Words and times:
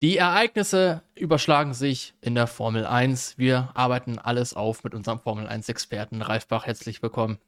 Die 0.00 0.16
Ereignisse 0.16 1.02
überschlagen 1.16 1.74
sich 1.74 2.14
in 2.20 2.36
der 2.36 2.46
Formel 2.46 2.86
1. 2.86 3.36
Wir 3.36 3.70
arbeiten 3.74 4.20
alles 4.20 4.54
auf 4.54 4.84
mit 4.84 4.94
unserem 4.94 5.18
Formel 5.18 5.48
1-Experten 5.48 6.22
Ralf 6.22 6.46
Bach. 6.46 6.66
Herzlich 6.66 7.02
willkommen. 7.02 7.38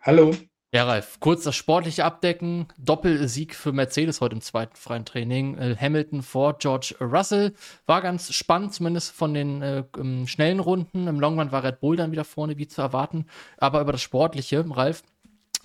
Hallo. 0.00 0.34
Ja, 0.72 0.84
Ralf, 0.84 1.20
kurz 1.20 1.44
das 1.44 1.54
sportliche 1.54 2.06
Abdecken. 2.06 2.68
Doppelsieg 2.78 3.54
für 3.54 3.72
Mercedes 3.72 4.22
heute 4.22 4.36
im 4.36 4.40
zweiten 4.40 4.76
freien 4.76 5.04
Training. 5.04 5.58
Äh, 5.58 5.76
Hamilton 5.78 6.22
vor 6.22 6.56
George 6.56 6.94
Russell. 7.02 7.52
War 7.84 8.00
ganz 8.00 8.32
spannend, 8.32 8.72
zumindest 8.72 9.12
von 9.12 9.34
den 9.34 9.60
äh, 9.60 9.84
schnellen 10.26 10.60
Runden. 10.60 11.06
Im 11.06 11.20
Longrun 11.20 11.52
war 11.52 11.62
Red 11.62 11.80
Bull 11.80 11.96
dann 11.96 12.12
wieder 12.12 12.24
vorne, 12.24 12.56
wie 12.56 12.66
zu 12.66 12.80
erwarten. 12.80 13.26
Aber 13.58 13.82
über 13.82 13.92
das 13.92 14.00
Sportliche, 14.00 14.64
Ralf, 14.70 15.02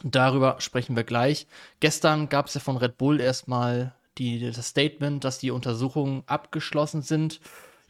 darüber 0.04 0.58
sprechen 0.60 0.98
wir 0.98 1.06
gleich. 1.06 1.48
Gestern 1.80 2.28
gab 2.28 2.48
es 2.48 2.56
ja 2.56 2.60
von 2.60 2.76
Red 2.76 2.98
Bull 2.98 3.22
erstmal 3.22 3.94
die, 4.18 4.52
das 4.52 4.68
Statement, 4.68 5.24
dass 5.24 5.40
die 5.40 5.52
Untersuchungen 5.52 6.24
abgeschlossen 6.26 7.02
sind. 7.02 7.40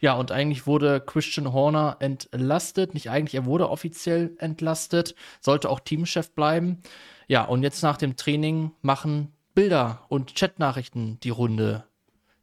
Ja, 0.00 0.14
und 0.14 0.32
eigentlich 0.32 0.66
wurde 0.66 1.00
Christian 1.00 1.52
Horner 1.52 1.96
entlastet. 2.00 2.94
Nicht 2.94 3.10
eigentlich, 3.10 3.34
er 3.34 3.44
wurde 3.44 3.70
offiziell 3.70 4.34
entlastet, 4.38 5.14
sollte 5.40 5.70
auch 5.70 5.80
Teamchef 5.80 6.32
bleiben. 6.32 6.82
Ja, 7.28 7.44
und 7.44 7.62
jetzt 7.62 7.82
nach 7.82 7.96
dem 7.96 8.16
Training 8.16 8.72
machen 8.82 9.32
Bilder 9.54 10.04
und 10.08 10.34
Chatnachrichten 10.34 11.20
die 11.20 11.30
Runde. 11.30 11.84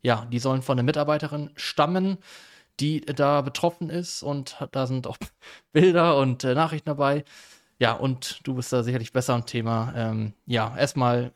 Ja, 0.02 0.26
die 0.32 0.40
sollen 0.40 0.62
von 0.62 0.78
der 0.78 0.86
Mitarbeiterin 0.86 1.52
stammen, 1.56 2.18
die 2.80 3.02
da 3.02 3.42
betroffen 3.42 3.90
ist. 3.90 4.24
Und 4.24 4.56
da 4.72 4.88
sind 4.88 5.08
auch 5.08 5.18
Bilder 5.74 6.18
und 6.18 6.44
äh, 6.44 6.56
Nachrichten 6.56 6.90
dabei. 6.90 7.26
Ja, 7.78 7.94
und 7.94 8.40
du 8.44 8.56
bist 8.56 8.72
da 8.72 8.84
sicherlich 8.84 9.12
besser 9.14 9.34
am 9.34 9.46
Thema. 9.46 9.94
Ähm, 9.96 10.34
ja, 10.46 10.76
erstmal 10.78 11.34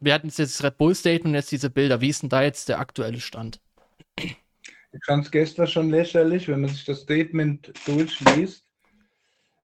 wir 0.00 0.14
hatten 0.14 0.28
jetzt 0.28 0.38
das 0.38 0.62
Red 0.62 0.78
Bull 0.78 0.94
Statement 0.94 1.26
und 1.26 1.34
jetzt 1.34 1.52
diese 1.52 1.70
Bilder. 1.70 2.00
Wie 2.00 2.08
ist 2.08 2.22
denn 2.22 2.28
da 2.28 2.42
jetzt 2.42 2.68
der 2.68 2.78
aktuelle 2.78 3.20
Stand? 3.20 3.60
Ich 4.16 5.04
fand 5.04 5.24
es 5.24 5.30
gestern 5.30 5.66
schon 5.66 5.90
lächerlich, 5.90 6.48
wenn 6.48 6.60
man 6.60 6.70
sich 6.70 6.84
das 6.84 7.00
Statement 7.00 7.72
durchliest. 7.86 8.64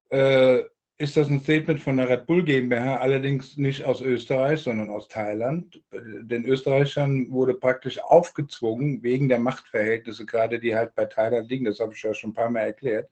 Äh, 0.08 0.62
ist 1.00 1.16
das 1.16 1.28
ein 1.28 1.40
Statement 1.40 1.80
von 1.80 1.96
der 1.96 2.10
Red 2.10 2.26
Bull 2.26 2.44
GmbH, 2.44 2.98
allerdings 2.98 3.56
nicht 3.56 3.84
aus 3.84 4.02
Österreich, 4.02 4.60
sondern 4.60 4.90
aus 4.90 5.08
Thailand. 5.08 5.80
Den 5.92 6.44
Österreichern 6.44 7.30
wurde 7.30 7.54
praktisch 7.54 7.98
aufgezwungen, 7.98 9.02
wegen 9.02 9.30
der 9.30 9.38
Machtverhältnisse, 9.38 10.26
gerade 10.26 10.60
die 10.60 10.74
halt 10.74 10.94
bei 10.94 11.06
Thailand 11.06 11.48
liegen, 11.48 11.64
das 11.64 11.80
habe 11.80 11.94
ich 11.94 12.02
ja 12.02 12.12
schon 12.12 12.30
ein 12.30 12.34
paar 12.34 12.50
Mal 12.50 12.60
erklärt, 12.60 13.08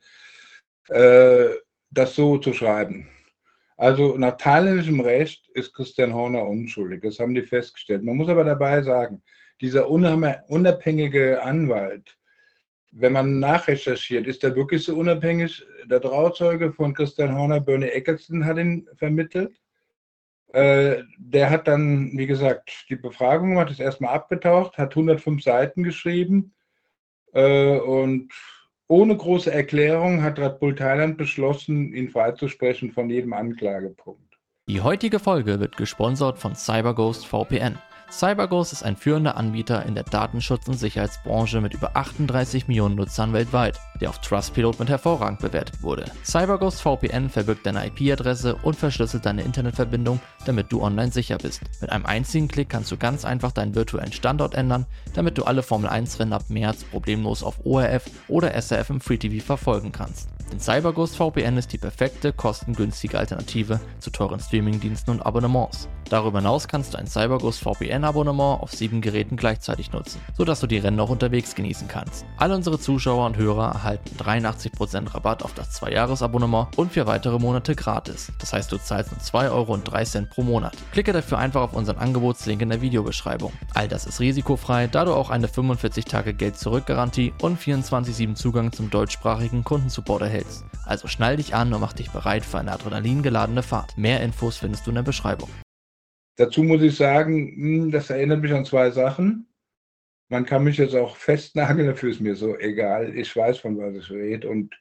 äh, 0.88 1.48
das 1.90 2.14
so 2.14 2.36
zu 2.36 2.52
schreiben. 2.52 3.08
Also 3.78 4.18
nach 4.18 4.36
thailändischem 4.36 4.98
Recht 4.98 5.48
ist 5.54 5.72
Christian 5.72 6.12
Horner 6.12 6.44
unschuldig. 6.44 7.00
Das 7.02 7.20
haben 7.20 7.34
die 7.34 7.42
festgestellt. 7.42 8.02
Man 8.02 8.16
muss 8.16 8.28
aber 8.28 8.42
dabei 8.42 8.82
sagen, 8.82 9.22
dieser 9.60 9.88
unabhängige 9.88 11.40
Anwalt, 11.42 12.18
wenn 12.90 13.12
man 13.12 13.38
nachrecherchiert, 13.38 14.26
ist 14.26 14.42
er 14.42 14.56
wirklich 14.56 14.82
so 14.82 14.96
unabhängig? 14.96 15.64
Der 15.86 16.00
Trauzeuge 16.00 16.72
von 16.72 16.92
Christian 16.92 17.36
Horner, 17.36 17.60
Bernie 17.60 17.86
Eccleston, 17.86 18.44
hat 18.44 18.58
ihn 18.58 18.88
vermittelt. 18.96 19.54
Äh, 20.52 21.04
der 21.18 21.48
hat 21.48 21.68
dann, 21.68 22.18
wie 22.18 22.26
gesagt, 22.26 22.86
die 22.88 22.96
Befragung 22.96 23.50
gemacht, 23.50 23.70
ist 23.70 23.80
erstmal 23.80 24.14
abgetaucht, 24.14 24.76
hat 24.76 24.90
105 24.90 25.40
Seiten 25.40 25.84
geschrieben 25.84 26.52
äh, 27.32 27.78
und 27.78 28.32
ohne 28.88 29.16
große 29.16 29.52
Erklärung 29.52 30.22
hat 30.22 30.38
Red 30.38 30.58
Bull 30.58 30.74
Thailand 30.74 31.16
beschlossen, 31.18 31.94
ihn 31.94 32.08
freizusprechen 32.08 32.90
von 32.92 33.08
jedem 33.08 33.32
Anklagepunkt. 33.32 34.38
Die 34.68 34.80
heutige 34.80 35.18
Folge 35.18 35.60
wird 35.60 35.76
gesponsert 35.76 36.38
von 36.38 36.54
CyberGhost 36.54 37.26
VPN. 37.26 37.78
CyberGhost 38.10 38.72
ist 38.72 38.82
ein 38.82 38.96
führender 38.96 39.36
Anbieter 39.36 39.84
in 39.84 39.94
der 39.94 40.04
Datenschutz- 40.04 40.66
und 40.66 40.78
Sicherheitsbranche 40.78 41.60
mit 41.60 41.74
über 41.74 41.94
38 41.94 42.66
Millionen 42.66 42.94
Nutzern 42.94 43.34
weltweit, 43.34 43.78
der 44.00 44.08
auf 44.08 44.20
Trustpilot 44.20 44.80
mit 44.80 44.88
hervorragend 44.88 45.40
bewertet 45.40 45.82
wurde. 45.82 46.10
CyberGhost 46.24 46.80
VPN 46.80 47.28
verbirgt 47.28 47.66
deine 47.66 47.86
IP-Adresse 47.86 48.56
und 48.62 48.76
verschlüsselt 48.76 49.26
deine 49.26 49.42
Internetverbindung, 49.42 50.20
damit 50.46 50.72
du 50.72 50.82
online 50.82 51.12
sicher 51.12 51.36
bist. 51.36 51.60
Mit 51.82 51.90
einem 51.90 52.06
einzigen 52.06 52.48
Klick 52.48 52.70
kannst 52.70 52.90
du 52.90 52.96
ganz 52.96 53.26
einfach 53.26 53.52
deinen 53.52 53.74
virtuellen 53.74 54.12
Standort 54.12 54.54
ändern, 54.54 54.86
damit 55.14 55.36
du 55.36 55.44
alle 55.44 55.62
Formel 55.62 55.90
1-Rennen 55.90 56.32
ab 56.32 56.44
März 56.48 56.84
problemlos 56.84 57.42
auf 57.42 57.64
ORF 57.64 58.04
oder 58.28 58.54
SRF 58.60 58.88
im 58.88 59.00
Free 59.00 59.18
TV 59.18 59.44
verfolgen 59.44 59.92
kannst. 59.92 60.30
Denn 60.50 60.60
CyberGhost 60.60 61.16
VPN 61.16 61.58
ist 61.58 61.72
die 61.74 61.78
perfekte, 61.78 62.32
kostengünstige 62.32 63.18
Alternative 63.18 63.80
zu 63.98 64.10
teuren 64.10 64.40
Streamingdiensten 64.40 65.12
und 65.12 65.26
Abonnements. 65.26 65.88
Darüber 66.10 66.38
hinaus 66.38 66.68
kannst 66.68 66.94
du 66.94 66.98
ein 66.98 67.06
CyberGhost 67.06 67.60
VPN-Abonnement 67.60 68.62
auf 68.62 68.72
sieben 68.72 69.00
Geräten 69.00 69.36
gleichzeitig 69.36 69.92
nutzen, 69.92 70.20
sodass 70.36 70.60
du 70.60 70.66
die 70.66 70.78
Rennen 70.78 71.00
auch 71.00 71.10
unterwegs 71.10 71.54
genießen 71.54 71.86
kannst. 71.86 72.24
Alle 72.38 72.54
unsere 72.54 72.78
Zuschauer 72.80 73.26
und 73.26 73.36
Hörer 73.36 73.72
erhalten 73.72 74.16
83% 74.16 75.14
Rabatt 75.14 75.42
auf 75.42 75.52
das 75.54 75.80
2-Jahres-Abonnement 75.80 76.68
und 76.76 76.92
vier 76.92 77.06
weitere 77.06 77.38
Monate 77.38 77.74
gratis. 77.74 78.32
Das 78.38 78.52
heißt, 78.52 78.72
du 78.72 78.78
zahlst 78.78 79.12
nur 79.12 79.20
2,03 79.20 79.52
Euro 79.52 79.78
pro 80.30 80.42
Monat. 80.42 80.76
Klicke 80.92 81.12
dafür 81.12 81.38
einfach 81.38 81.60
auf 81.60 81.74
unseren 81.74 81.98
Angebotslink 81.98 82.62
in 82.62 82.70
der 82.70 82.80
Videobeschreibung. 82.80 83.52
All 83.74 83.88
das 83.88 84.06
ist 84.06 84.20
risikofrei, 84.20 84.86
da 84.86 85.04
du 85.04 85.12
auch 85.12 85.30
eine 85.30 85.46
45-Tage-Geld-Zurück-Garantie 85.46 87.34
und 87.42 87.60
24-7 87.60 88.34
Zugang 88.34 88.72
zum 88.72 88.88
deutschsprachigen 88.90 89.62
Kundensupport 89.62 90.22
erhältst. 90.22 90.64
Also 90.86 91.06
schnall 91.06 91.36
dich 91.36 91.54
an 91.54 91.72
und 91.72 91.80
mach 91.80 91.92
dich 91.92 92.10
bereit 92.10 92.44
für 92.44 92.58
eine 92.58 92.72
adrenalingeladene 92.72 93.62
Fahrt. 93.62 93.96
Mehr 93.98 94.22
Infos 94.22 94.56
findest 94.56 94.86
du 94.86 94.90
in 94.90 94.96
der 94.96 95.02
Beschreibung. 95.02 95.48
Dazu 96.38 96.62
muss 96.62 96.82
ich 96.82 96.94
sagen, 96.94 97.48
hm, 97.56 97.90
das 97.90 98.10
erinnert 98.10 98.40
mich 98.40 98.52
an 98.52 98.64
zwei 98.64 98.90
Sachen. 98.92 99.48
Man 100.28 100.46
kann 100.46 100.62
mich 100.62 100.76
jetzt 100.76 100.94
auch 100.94 101.16
festnageln, 101.16 101.88
dafür 101.88 102.10
ist 102.10 102.20
mir 102.20 102.36
so 102.36 102.56
egal. 102.56 103.16
Ich 103.16 103.34
weiß, 103.34 103.58
von 103.58 103.76
was 103.76 103.96
ich 103.96 104.10
rede. 104.10 104.48
Und 104.48 104.78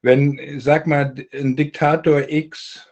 wenn, 0.00 0.60
sag 0.60 0.86
mal, 0.86 1.14
ein 1.32 1.56
Diktator 1.56 2.28
X 2.30 2.90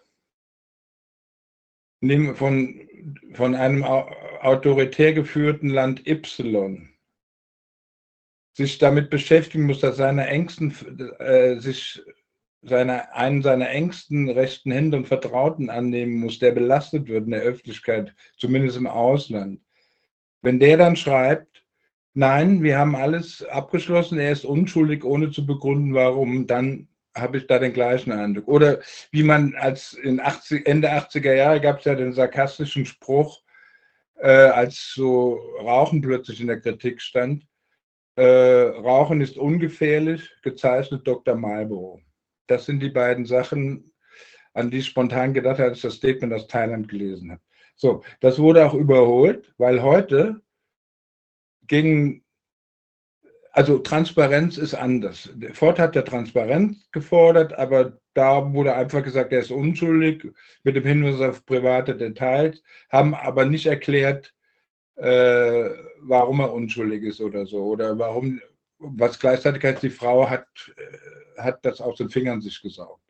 von, 2.35 2.87
von 3.33 3.55
einem 3.55 3.83
autoritär 3.83 5.15
geführten 5.15 5.71
Land 5.71 6.07
Y 6.07 6.91
sich 8.53 8.77
damit 8.77 9.09
beschäftigen 9.09 9.65
muss, 9.65 9.81
dass 9.81 9.97
seine 9.97 10.27
Ängsten 10.27 10.75
äh, 11.19 11.59
sich 11.61 12.03
seiner, 12.63 13.15
einen 13.15 13.43
seiner 13.43 13.71
engsten 13.71 14.29
rechten 14.29 14.73
Hände 14.73 14.97
und 14.97 15.07
Vertrauten 15.07 15.71
annehmen 15.71 16.19
muss, 16.21 16.39
der 16.39 16.53
belastet 16.53 17.09
wird 17.09 17.27
in 17.27 17.33
der 17.33 17.43
Öffentlichkeit, 17.43 18.15
zumindest 18.39 18.77
im 18.77 18.87
Ausland. 18.87 19.61
Wenn 20.43 20.59
der 20.59 20.77
dann 20.77 20.97
schreibt, 20.97 21.65
nein, 22.15 22.63
wir 22.63 22.79
haben 22.79 22.97
alles 22.97 23.45
abgeschlossen, 23.45 24.19
er 24.19 24.33
ist 24.33 24.45
unschuldig, 24.45 25.05
ohne 25.05 25.31
zu 25.31 25.47
begründen, 25.47 25.95
warum, 25.95 26.47
dann 26.47 26.89
habe 27.15 27.39
ich 27.39 27.47
da 27.47 27.59
den 27.59 27.73
gleichen 27.73 28.13
Eindruck. 28.13 28.49
Oder 28.49 28.81
wie 29.11 29.23
man 29.23 29.55
als 29.55 29.95
in 29.95 30.21
80, 30.21 30.67
Ende 30.67 30.93
80er 30.93 31.33
Jahre 31.33 31.61
gab 31.61 31.79
es 31.79 31.85
ja 31.85 31.95
den 31.95 32.13
sarkastischen 32.13 32.85
Spruch, 32.85 33.43
äh, 34.17 34.29
als 34.29 34.93
so 34.95 35.35
Rauchen 35.61 36.01
plötzlich 36.01 36.41
in 36.41 36.47
der 36.47 36.61
Kritik 36.61 37.01
stand, 37.01 37.47
äh, 38.17 38.23
Rauchen 38.23 39.21
ist 39.21 39.37
ungefährlich, 39.37 40.31
gezeichnet 40.43 41.07
Dr. 41.07 41.35
Marlboro. 41.35 42.01
Das 42.47 42.67
sind 42.67 42.81
die 42.81 42.91
beiden 42.91 43.27
Sachen, 43.27 43.93
an 44.55 44.71
die 44.71 44.79
ich 44.79 44.87
spontan 44.87 45.35
gedacht 45.35 45.59
habe, 45.59 45.71
als 45.71 45.79
ich 45.79 45.83
das 45.83 45.95
Statement 45.95 46.33
aus 46.33 46.47
Thailand 46.47 46.89
gelesen 46.89 47.33
habe. 47.33 47.43
So, 47.75 48.03
das 48.21 48.39
wurde 48.39 48.65
auch 48.65 48.75
überholt, 48.75 49.53
weil 49.59 49.83
heute 49.83 50.41
ging, 51.67 52.25
also 53.53 53.79
Transparenz 53.79 54.57
ist 54.57 54.75
anders. 54.75 55.31
Ford 55.53 55.79
hat 55.79 55.95
der 55.95 56.05
Transparenz 56.05 56.91
gefordert, 56.91 57.53
aber 57.59 57.99
da 58.15 58.53
wurde 58.53 58.75
einfach 58.75 59.03
gesagt, 59.03 59.33
er 59.33 59.41
ist 59.41 59.51
unschuldig 59.51 60.27
mit 60.63 60.77
dem 60.77 60.85
Hinweis 60.85 61.21
auf 61.21 61.45
private 61.45 61.95
Details, 61.97 62.63
haben 62.91 63.15
aber 63.15 63.45
nicht 63.45 63.67
erklärt, 63.67 64.35
äh, 64.97 65.71
warum 66.01 66.41
er 66.41 66.53
unschuldig 66.53 67.03
ist 67.03 67.21
oder 67.21 67.45
so 67.45 67.63
oder 67.65 67.99
warum 67.99 68.41
was 68.79 69.19
gleichzeitig 69.19 69.63
heißt, 69.63 69.83
die 69.83 69.91
Frau 69.91 70.29
hat, 70.29 70.47
äh, 70.77 71.41
hat 71.41 71.65
das 71.65 71.81
aus 71.81 71.97
den 71.97 72.11
Fingern 72.11 72.41
sich 72.41 72.61
gesaugt. 72.61 73.03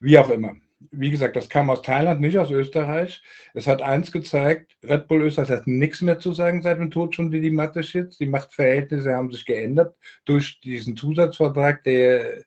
Wie 0.00 0.18
auch 0.18 0.30
immer. 0.30 0.54
Wie 0.90 1.10
gesagt, 1.10 1.36
das 1.36 1.48
kam 1.48 1.70
aus 1.70 1.80
Thailand, 1.80 2.20
nicht 2.20 2.36
aus 2.36 2.50
Österreich. 2.50 3.22
Es 3.54 3.66
hat 3.66 3.80
eins 3.80 4.12
gezeigt, 4.12 4.76
Red 4.84 5.08
Bull 5.08 5.22
Österreich 5.22 5.48
hat 5.48 5.66
nichts 5.66 6.02
mehr 6.02 6.18
zu 6.18 6.32
sagen 6.32 6.60
seit 6.60 6.78
dem 6.78 6.90
Tod 6.90 7.16
von 7.16 7.30
Didi 7.30 7.50
Mateschitz. 7.50 8.18
Die 8.18 8.26
Machtverhältnisse 8.26 9.14
haben 9.14 9.32
sich 9.32 9.46
geändert 9.46 9.96
durch 10.26 10.60
diesen 10.60 10.96
Zusatzvertrag, 10.96 11.82
der 11.84 12.42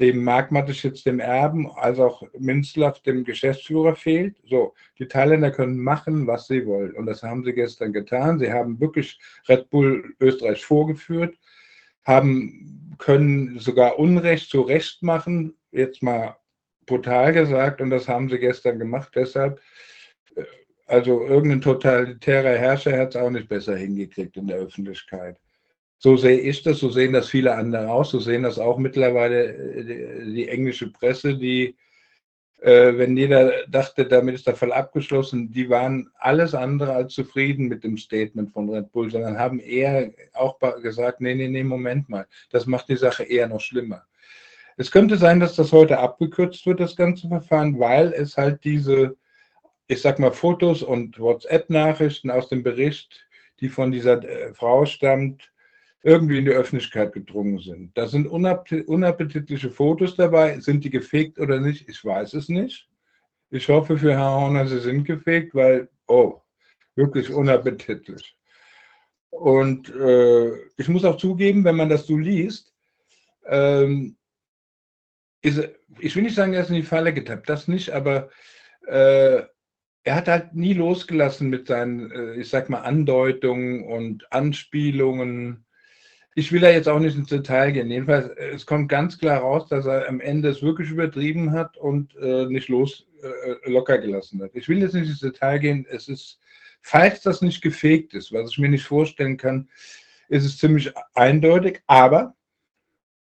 dem 0.00 0.24
Marc 0.24 0.50
Mateschitz, 0.50 1.02
dem 1.02 1.20
Erben, 1.20 1.70
als 1.70 1.98
auch 1.98 2.22
Minzlaff, 2.38 3.00
dem 3.00 3.24
Geschäftsführer, 3.24 3.94
fehlt. 3.94 4.38
So, 4.46 4.72
die 4.98 5.06
Thailänder 5.06 5.50
können 5.50 5.78
machen, 5.78 6.26
was 6.26 6.46
sie 6.46 6.64
wollen. 6.64 6.92
Und 6.92 7.04
das 7.04 7.22
haben 7.22 7.44
sie 7.44 7.52
gestern 7.52 7.92
getan. 7.92 8.38
Sie 8.38 8.50
haben 8.50 8.80
wirklich 8.80 9.20
Red 9.46 9.68
Bull 9.68 10.14
Österreich 10.18 10.64
vorgeführt 10.64 11.36
haben, 12.04 12.96
können 12.98 13.58
sogar 13.58 13.98
Unrecht 13.98 14.50
zu 14.50 14.62
Recht 14.62 15.02
machen, 15.02 15.54
jetzt 15.72 16.02
mal 16.02 16.36
brutal 16.86 17.32
gesagt, 17.32 17.80
und 17.80 17.90
das 17.90 18.08
haben 18.08 18.28
sie 18.28 18.38
gestern 18.38 18.78
gemacht. 18.78 19.12
Deshalb, 19.14 19.60
äh, 20.34 20.44
also 20.86 21.24
irgendein 21.24 21.60
totalitärer 21.60 22.58
Herrscher 22.58 22.98
hat 22.98 23.14
es 23.14 23.20
auch 23.20 23.30
nicht 23.30 23.48
besser 23.48 23.76
hingekriegt 23.76 24.36
in 24.36 24.48
der 24.48 24.58
Öffentlichkeit. 24.58 25.38
So 25.98 26.16
sehe 26.16 26.40
ich 26.40 26.62
das, 26.62 26.78
so 26.78 26.88
sehen 26.88 27.12
das 27.12 27.28
viele 27.28 27.54
andere 27.54 27.90
aus, 27.90 28.10
so 28.10 28.18
sehen 28.18 28.42
das 28.42 28.58
auch 28.58 28.78
mittlerweile 28.78 29.54
äh, 29.54 29.84
die, 29.84 30.32
die 30.34 30.48
englische 30.48 30.90
Presse, 30.90 31.36
die, 31.36 31.76
äh, 32.60 32.98
wenn 32.98 33.16
jeder 33.16 33.66
dachte, 33.68 34.04
damit 34.04 34.34
ist 34.34 34.46
der 34.46 34.54
Fall 34.54 34.72
abgeschlossen, 34.72 35.50
die 35.50 35.70
waren 35.70 36.10
alles 36.18 36.54
andere 36.54 36.92
als 36.92 37.14
zufrieden 37.14 37.68
mit 37.68 37.84
dem 37.84 37.96
Statement 37.96 38.52
von 38.52 38.68
Red 38.68 38.92
Bull, 38.92 39.10
sondern 39.10 39.38
haben 39.38 39.60
eher 39.60 40.10
auch 40.34 40.58
gesagt, 40.82 41.20
nee, 41.20 41.34
nee, 41.34 41.48
nee, 41.48 41.64
Moment 41.64 42.08
mal, 42.08 42.26
das 42.50 42.66
macht 42.66 42.88
die 42.88 42.96
Sache 42.96 43.24
eher 43.24 43.48
noch 43.48 43.60
schlimmer. 43.60 44.04
Es 44.76 44.90
könnte 44.90 45.16
sein, 45.16 45.40
dass 45.40 45.56
das 45.56 45.72
heute 45.72 45.98
abgekürzt 45.98 46.66
wird, 46.66 46.80
das 46.80 46.96
ganze 46.96 47.28
Verfahren, 47.28 47.78
weil 47.78 48.12
es 48.12 48.36
halt 48.36 48.64
diese, 48.64 49.16
ich 49.86 50.02
sag 50.02 50.18
mal, 50.18 50.32
Fotos 50.32 50.82
und 50.82 51.18
WhatsApp-Nachrichten 51.18 52.30
aus 52.30 52.48
dem 52.48 52.62
Bericht, 52.62 53.26
die 53.60 53.68
von 53.68 53.90
dieser 53.90 54.22
äh, 54.22 54.52
Frau 54.54 54.84
stammt, 54.84 55.50
irgendwie 56.02 56.38
in 56.38 56.46
die 56.46 56.52
Öffentlichkeit 56.52 57.12
gedrungen 57.12 57.58
sind. 57.58 57.96
Da 57.96 58.06
sind 58.06 58.26
unappetitliche 58.26 59.70
Fotos 59.70 60.16
dabei. 60.16 60.58
Sind 60.60 60.84
die 60.84 60.90
gefegt 60.90 61.38
oder 61.38 61.60
nicht? 61.60 61.88
Ich 61.88 62.04
weiß 62.04 62.34
es 62.34 62.48
nicht. 62.48 62.88
Ich 63.50 63.68
hoffe 63.68 63.98
für 63.98 64.12
Herrn 64.12 64.40
Horner, 64.42 64.66
sie 64.66 64.78
sind 64.78 65.04
gefegt, 65.04 65.54
weil, 65.54 65.88
oh, 66.06 66.40
wirklich 66.94 67.30
unappetitlich. 67.30 68.36
Und 69.30 69.94
äh, 69.94 70.52
ich 70.76 70.88
muss 70.88 71.04
auch 71.04 71.16
zugeben, 71.16 71.64
wenn 71.64 71.76
man 71.76 71.88
das 71.88 72.06
so 72.06 72.16
liest, 72.16 72.72
ähm, 73.46 74.16
ist, 75.42 75.68
ich 75.98 76.14
will 76.14 76.22
nicht 76.22 76.34
sagen, 76.34 76.52
er 76.52 76.62
ist 76.62 76.70
in 76.70 76.76
die 76.76 76.82
Falle 76.82 77.12
getappt, 77.12 77.48
das 77.48 77.68
nicht, 77.68 77.90
aber 77.90 78.30
äh, 78.86 79.42
er 80.02 80.14
hat 80.14 80.28
halt 80.28 80.54
nie 80.54 80.74
losgelassen 80.74 81.48
mit 81.48 81.66
seinen, 81.66 82.10
äh, 82.10 82.34
ich 82.34 82.48
sag 82.48 82.70
mal, 82.70 82.80
Andeutungen 82.80 83.84
und 83.84 84.30
Anspielungen 84.32 85.64
ich 86.34 86.52
will 86.52 86.60
da 86.60 86.70
jetzt 86.70 86.88
auch 86.88 87.00
nicht 87.00 87.16
ins 87.16 87.28
Detail 87.28 87.72
gehen. 87.72 87.90
Jedenfalls, 87.90 88.28
es 88.36 88.64
kommt 88.64 88.88
ganz 88.88 89.18
klar 89.18 89.40
raus, 89.40 89.68
dass 89.68 89.86
er 89.86 90.08
am 90.08 90.20
Ende 90.20 90.48
es 90.48 90.62
wirklich 90.62 90.90
übertrieben 90.90 91.52
hat 91.52 91.76
und 91.76 92.16
äh, 92.16 92.46
nicht 92.46 92.68
los 92.68 93.06
äh, 93.22 93.70
locker 93.70 93.98
gelassen 93.98 94.42
hat. 94.42 94.50
Ich 94.54 94.68
will 94.68 94.78
jetzt 94.78 94.94
nicht 94.94 95.08
ins 95.08 95.20
Detail 95.20 95.58
gehen. 95.58 95.86
Es 95.90 96.08
ist, 96.08 96.38
falls 96.82 97.20
das 97.22 97.42
nicht 97.42 97.62
gefegt 97.62 98.14
ist, 98.14 98.32
was 98.32 98.52
ich 98.52 98.58
mir 98.58 98.68
nicht 98.68 98.84
vorstellen 98.84 99.36
kann, 99.36 99.68
ist 100.28 100.44
es 100.44 100.58
ziemlich 100.58 100.92
eindeutig. 101.14 101.82
Aber 101.86 102.36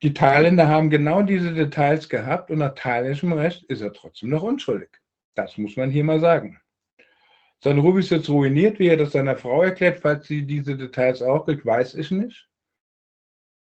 die 0.02 0.12
Thailänder 0.12 0.68
haben 0.68 0.90
genau 0.90 1.22
diese 1.22 1.54
Details 1.54 2.08
gehabt 2.08 2.50
und 2.50 2.58
nach 2.58 2.74
thailändischem 2.74 3.32
Recht 3.32 3.62
ist 3.64 3.80
er 3.80 3.92
trotzdem 3.92 4.30
noch 4.30 4.42
unschuldig. 4.42 4.90
Das 5.34 5.56
muss 5.56 5.76
man 5.76 5.90
hier 5.90 6.04
mal 6.04 6.20
sagen. 6.20 6.60
Sein 7.60 7.78
Ruf 7.78 7.98
ist 7.98 8.10
jetzt 8.10 8.28
ruiniert, 8.28 8.78
wie 8.78 8.88
er 8.88 8.96
das 8.96 9.12
seiner 9.12 9.36
Frau 9.36 9.62
erklärt. 9.62 10.00
Falls 10.00 10.26
sie 10.26 10.46
diese 10.46 10.76
Details 10.76 11.22
auch 11.22 11.46
kriegt, 11.46 11.64
weiß 11.64 11.94
ich 11.94 12.10
nicht. 12.10 12.45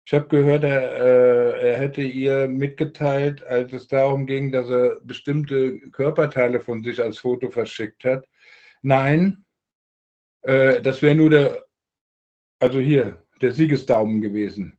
Ich 0.06 0.14
habe 0.14 0.28
gehört, 0.28 0.64
er, 0.64 0.82
äh, 0.98 1.70
er, 1.70 1.78
hätte 1.78 2.02
ihr 2.02 2.48
mitgeteilt, 2.48 3.42
als 3.44 3.72
es 3.72 3.88
darum 3.88 4.26
ging, 4.26 4.52
dass 4.52 4.70
er 4.70 5.00
bestimmte 5.02 5.80
Körperteile 5.92 6.60
von 6.60 6.84
sich 6.84 7.02
als 7.02 7.20
Foto 7.20 7.50
verschickt 7.50 8.04
hat. 8.04 8.28
Nein, 8.82 9.46
äh, 10.42 10.82
das 10.82 11.02
wäre 11.02 11.16
nur 11.16 11.30
der, 11.30 11.66
also 12.60 12.80
hier, 12.80 13.24
der 13.42 13.54
Siegesdaumen 13.54 14.22
gewesen. 14.22 14.78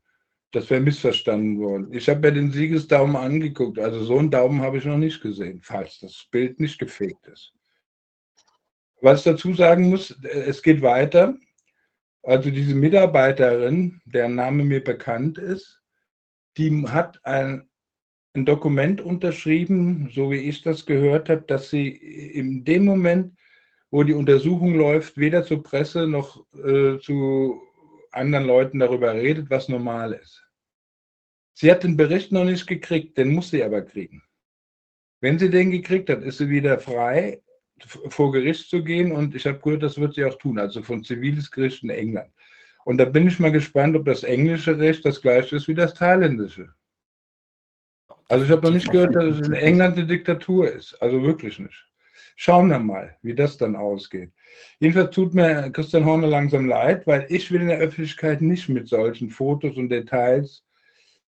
Das 0.53 0.71
wäre 0.71 0.81
missverstanden 0.81 1.59
worden. 1.59 1.93
Ich 1.93 2.09
habe 2.09 2.21
mir 2.21 2.32
den 2.32 2.53
Siegesdaumen 2.53 3.17
angeguckt. 3.17 3.79
Also 3.79 4.05
so 4.05 4.19
einen 4.19 4.31
Daumen 4.31 4.61
habe 4.61 4.79
ich 4.79 4.85
noch 4.85 4.99
nicht 4.99 5.21
gesehen, 5.21 5.61
falls 5.62 5.99
das 6.00 6.29
Bild 6.31 6.61
nicht 6.61 6.79
gefegt 6.79 7.26
ist. 7.26 7.53
Was 9.00 9.21
ich 9.21 9.25
dazu 9.25 9.53
sagen 9.55 9.91
muss, 9.91 10.11
es 10.23 10.62
geht 10.62 10.81
weiter. 10.81 11.37
Also 12.25 12.50
diese 12.50 12.75
Mitarbeiterin, 12.75 14.00
deren 14.06 14.35
Name 14.35 14.65
mir 14.65 14.82
bekannt 14.82 15.37
ist, 15.37 15.82
die 16.56 16.87
hat 16.88 17.21
ein, 17.25 17.69
ein 18.35 18.47
Dokument 18.47 19.03
unterschrieben, 19.03 20.09
so 20.11 20.31
wie 20.31 20.38
ich 20.38 20.62
das 20.62 20.87
gehört 20.87 21.29
habe, 21.29 21.43
dass 21.43 21.69
sie 21.69 21.88
in 21.88 22.65
dem 22.65 22.87
Moment, 22.87 23.37
wo 23.91 24.05
die 24.05 24.15
Untersuchung 24.15 24.75
läuft, 24.75 25.19
weder 25.19 25.44
zur 25.44 25.62
Presse 25.62 26.06
noch 26.06 26.47
äh, 26.55 26.99
zu 26.99 27.61
anderen 28.11 28.47
Leuten 28.47 28.79
darüber 28.79 29.12
redet, 29.12 29.50
was 29.50 29.69
normal 29.69 30.15
ist. 30.15 30.43
Sie 31.53 31.71
hat 31.71 31.85
den 31.85 31.97
Bericht 31.97 32.32
noch 32.32 32.44
nicht 32.44 32.67
gekriegt, 32.67 33.19
den 33.19 33.35
muss 33.35 33.50
sie 33.50 33.62
aber 33.62 33.82
kriegen. 33.82 34.23
Wenn 35.21 35.38
sie 35.38 35.50
den 35.50 35.71
gekriegt 35.71 36.09
hat, 36.09 36.23
ist 36.23 36.38
sie 36.38 36.49
wieder 36.49 36.79
frei 36.79 37.43
vor 37.87 38.32
Gericht 38.32 38.69
zu 38.71 38.82
gehen 38.82 39.12
und 39.12 39.35
ich 39.35 39.47
habe 39.47 39.59
gehört, 39.59 39.82
das 39.82 39.99
wird 39.99 40.15
sie 40.15 40.25
auch 40.25 40.38
tun, 40.38 40.59
also 40.59 40.82
von 40.82 41.05
ziviles 41.05 41.50
Gericht 41.50 41.82
in 41.82 41.91
England. 41.91 42.31
Und 42.85 42.99
da 42.99 43.05
bin 43.05 43.26
ich 43.26 43.41
mal 43.41 43.53
gespannt, 43.53 43.97
ob 43.97 44.05
das 44.05 44.23
englische 44.23 44.79
Recht 44.79 45.05
das 45.05 45.21
gleiche 45.21 45.56
ist 45.56 45.69
wie 45.69 45.75
das 45.75 45.94
thailändische. 45.94 46.69
Also 48.29 48.44
ich 48.44 48.50
habe 48.50 48.62
noch 48.62 48.75
nicht 48.75 48.91
gehört, 48.91 49.15
dass 49.15 49.38
es 49.38 49.47
in 49.47 49.55
England 49.55 49.97
eine 49.97 50.06
Diktatur 50.06 50.71
ist. 50.71 50.94
Also 51.03 51.23
wirklich 51.23 51.59
nicht. 51.59 51.87
Schauen 52.37 52.69
wir 52.69 52.79
mal, 52.79 53.17
wie 53.23 53.35
das 53.35 53.56
dann 53.56 53.76
ausgeht. 53.76 54.32
Jedenfalls 54.79 55.15
tut 55.15 55.35
mir 55.35 55.71
Christian 55.71 56.05
Horner 56.05 56.26
langsam 56.26 56.67
leid, 56.67 57.06
weil 57.06 57.26
ich 57.29 57.50
will 57.53 57.61
in 57.61 57.69
der 57.69 57.79
Öffentlichkeit 57.79 58.43
nicht 58.43 58.69
mit 58.69 58.88
solchen 58.88 59.31
Fotos 59.31 59.76
und 59.76 59.88
Details, 59.88 60.65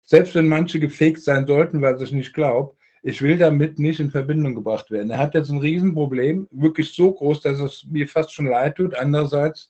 selbst 0.04 0.36
wenn 0.36 0.48
manche 0.48 0.80
gefaked 0.80 1.22
sein 1.22 1.46
sollten, 1.46 1.82
was 1.82 2.02
ich 2.02 2.12
nicht 2.12 2.34
glaube, 2.34 2.75
ich 3.08 3.22
will 3.22 3.38
damit 3.38 3.78
nicht 3.78 4.00
in 4.00 4.10
Verbindung 4.10 4.56
gebracht 4.56 4.90
werden. 4.90 5.12
Er 5.12 5.20
hat 5.20 5.36
jetzt 5.36 5.52
ein 5.52 5.60
Riesenproblem, 5.60 6.48
wirklich 6.50 6.92
so 6.92 7.14
groß, 7.14 7.40
dass 7.42 7.60
es 7.60 7.86
mir 7.88 8.08
fast 8.08 8.34
schon 8.34 8.48
leid 8.48 8.78
tut. 8.78 8.96
Andererseits 8.96 9.70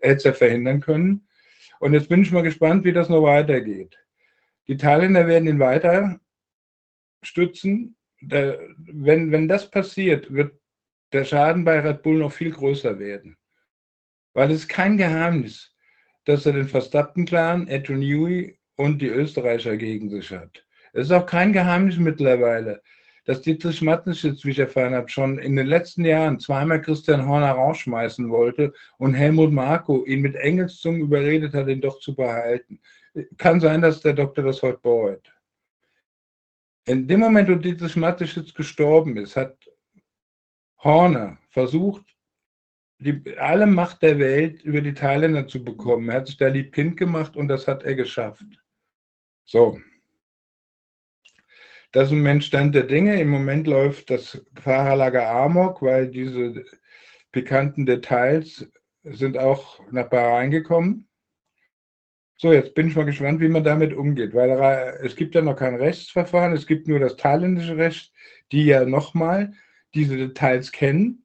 hätte 0.00 0.16
es 0.16 0.24
ja 0.24 0.32
verhindern 0.34 0.80
können. 0.80 1.26
Und 1.80 1.94
jetzt 1.94 2.10
bin 2.10 2.20
ich 2.20 2.30
mal 2.30 2.42
gespannt, 2.42 2.84
wie 2.84 2.92
das 2.92 3.08
noch 3.08 3.22
weitergeht. 3.22 3.98
Die 4.68 4.76
Thailänder 4.76 5.26
werden 5.26 5.48
ihn 5.48 5.60
weiter 5.60 6.20
stützen. 7.22 7.96
Wenn, 8.20 9.32
wenn 9.32 9.48
das 9.48 9.70
passiert, 9.70 10.30
wird 10.30 10.52
der 11.14 11.24
Schaden 11.24 11.64
bei 11.64 11.80
Red 11.80 12.02
Bull 12.02 12.18
noch 12.18 12.32
viel 12.32 12.50
größer 12.50 12.98
werden. 12.98 13.38
Weil 14.34 14.50
es 14.50 14.68
kein 14.68 14.98
Geheimnis, 14.98 15.74
dass 16.26 16.44
er 16.44 16.52
den 16.52 16.68
Verstappen-Clan, 16.68 17.66
Adrian 17.70 18.00
Newey 18.00 18.58
und 18.76 19.00
die 19.00 19.08
Österreicher 19.08 19.78
gegen 19.78 20.10
sich 20.10 20.30
hat. 20.30 20.63
Es 20.94 21.06
ist 21.08 21.12
auch 21.12 21.26
kein 21.26 21.52
Geheimnis 21.52 21.98
mittlerweile, 21.98 22.80
dass 23.24 23.42
Dietrich 23.42 23.82
Mattenschitz, 23.82 24.44
wie 24.44 24.50
ich 24.50 24.60
erfahren 24.60 24.94
habe, 24.94 25.08
schon 25.08 25.38
in 25.38 25.56
den 25.56 25.66
letzten 25.66 26.04
Jahren 26.04 26.38
zweimal 26.38 26.80
Christian 26.80 27.26
Horner 27.26 27.50
rausschmeißen 27.50 28.30
wollte 28.30 28.72
und 28.98 29.14
Helmut 29.14 29.52
Marko 29.52 30.04
ihn 30.04 30.20
mit 30.20 30.36
Engelszungen 30.36 31.00
überredet 31.00 31.52
hat, 31.52 31.66
ihn 31.66 31.80
doch 31.80 31.98
zu 31.98 32.14
behalten. 32.14 32.80
Kann 33.38 33.60
sein, 33.60 33.82
dass 33.82 34.02
der 34.02 34.12
Doktor 34.12 34.44
das 34.44 34.62
heute 34.62 34.78
bereut. 34.78 35.32
In 36.86 37.08
dem 37.08 37.20
Moment, 37.20 37.48
wo 37.48 37.56
Dietrich 37.56 37.96
Matteschitz 37.96 38.54
gestorben 38.54 39.16
ist, 39.16 39.34
hat 39.36 39.56
Horner 40.78 41.38
versucht, 41.48 42.04
die, 42.98 43.36
alle 43.38 43.66
Macht 43.66 44.02
der 44.02 44.20
Welt 44.20 44.62
über 44.62 44.80
die 44.80 44.94
Thailänder 44.94 45.48
zu 45.48 45.64
bekommen. 45.64 46.08
Er 46.08 46.16
hat 46.16 46.28
sich 46.28 46.36
da 46.36 46.46
lieb 46.46 46.72
Kind 46.72 46.96
gemacht 46.96 47.36
und 47.36 47.48
das 47.48 47.66
hat 47.66 47.82
er 47.82 47.96
geschafft. 47.96 48.44
So, 49.44 49.78
das 51.94 52.08
ist 52.08 52.12
im 52.12 52.18
Moment 52.18 52.42
Stand 52.42 52.74
der 52.74 52.82
Dinge. 52.82 53.20
Im 53.20 53.28
Moment 53.28 53.68
läuft 53.68 54.10
das 54.10 54.44
Fahrerlager 54.60 55.30
Amok, 55.30 55.80
weil 55.80 56.08
diese 56.08 56.64
pikanten 57.30 57.86
Details 57.86 58.68
sind 59.04 59.38
auch 59.38 59.80
nach 59.92 60.08
Bahrain 60.08 60.50
gekommen. 60.50 61.08
So, 62.36 62.52
jetzt 62.52 62.74
bin 62.74 62.88
ich 62.88 62.96
mal 62.96 63.04
gespannt, 63.04 63.40
wie 63.40 63.48
man 63.48 63.62
damit 63.62 63.94
umgeht, 63.94 64.34
weil 64.34 64.50
es 65.04 65.14
gibt 65.14 65.36
ja 65.36 65.40
noch 65.40 65.54
kein 65.54 65.76
Rechtsverfahren, 65.76 66.52
es 66.52 66.66
gibt 66.66 66.88
nur 66.88 66.98
das 66.98 67.14
thailändische 67.14 67.76
Recht, 67.76 68.12
die 68.50 68.64
ja 68.64 68.84
nochmal 68.84 69.52
diese 69.94 70.16
Details 70.16 70.72
kennen 70.72 71.24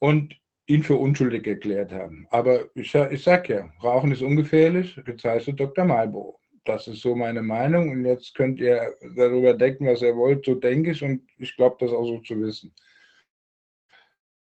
und 0.00 0.36
ihn 0.66 0.82
für 0.82 0.96
unschuldig 0.96 1.46
erklärt 1.46 1.92
haben. 1.92 2.26
Aber 2.30 2.64
ich, 2.74 2.92
ich 2.92 3.22
sage 3.22 3.54
ja, 3.54 3.72
Rauchen 3.84 4.10
ist 4.10 4.22
ungefährlich, 4.22 5.00
gezeichnet 5.04 5.60
Dr. 5.60 5.84
Malboro. 5.84 6.41
Das 6.64 6.86
ist 6.86 7.02
so 7.02 7.16
meine 7.16 7.42
Meinung 7.42 7.90
und 7.90 8.04
jetzt 8.04 8.34
könnt 8.34 8.60
ihr 8.60 8.94
darüber 9.16 9.54
denken, 9.54 9.86
was 9.86 10.02
ihr 10.02 10.16
wollt. 10.16 10.44
So 10.44 10.54
denke 10.54 10.92
ich 10.92 11.02
und 11.02 11.28
ich 11.38 11.56
glaube, 11.56 11.76
das 11.80 11.90
auch 11.90 12.04
so 12.04 12.18
zu 12.20 12.40
wissen. 12.40 12.72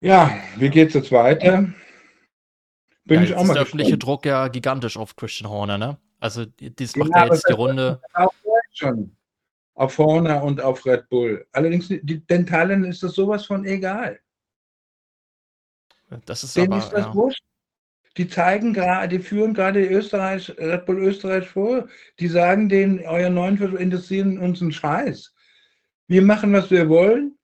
Ja, 0.02 0.38
wie 0.58 0.70
geht 0.70 0.90
es 0.90 0.94
jetzt 0.96 1.12
weiter? 1.12 1.70
Bin 3.06 3.18
ja, 3.18 3.24
ich 3.24 3.34
auch 3.34 3.44
mal 3.44 3.50
ist 3.50 3.54
der 3.54 3.62
öffentliche 3.64 3.98
Druck 3.98 4.26
ja 4.26 4.48
gigantisch 4.48 4.98
auf 4.98 5.16
Christian 5.16 5.50
Horner, 5.50 5.78
ne? 5.78 5.98
Also, 6.20 6.46
das 6.46 6.96
macht 6.96 7.12
ja 7.16 7.26
jetzt 7.26 7.48
die 7.48 7.54
Runde. 7.54 8.02
Auch 8.14 8.34
schon. 8.74 9.16
Auf 9.74 9.98
Horner 9.98 10.44
und 10.44 10.62
auf 10.62 10.86
Red 10.86 11.08
Bull. 11.10 11.48
Allerdings, 11.54 11.88
die 11.88 12.26
Dentalen 12.26 12.84
ist 12.84 13.02
das 13.02 13.14
sowas 13.14 13.46
von 13.46 13.66
egal. 13.66 14.20
Das 16.26 16.44
ist 16.44 16.56
Denen 16.56 16.74
aber, 16.74 16.84
ist 16.84 16.92
das 16.92 17.06
ja. 17.06 17.14
wurscht. 17.14 17.44
Die 18.20 18.28
zeigen 18.28 18.74
gerade, 18.74 19.18
die 19.18 19.24
führen 19.24 19.54
gerade 19.54 19.82
Österreich, 19.82 20.50
Red 20.58 20.86
Bull 20.86 21.00
Österreich 21.00 21.48
vor. 21.48 21.88
Die 22.20 22.28
sagen 22.28 22.68
denen, 22.68 23.00
euer 23.00 23.30
neuen 23.30 23.58
Versuch 23.58 23.80
interessieren 23.80 24.40
uns 24.40 24.62
einen 24.62 24.74
Scheiß. 24.74 25.34
Wir 26.10 26.22
machen, 26.22 26.52
was 26.52 26.70
wir 26.70 26.90
wollen. 26.90 27.38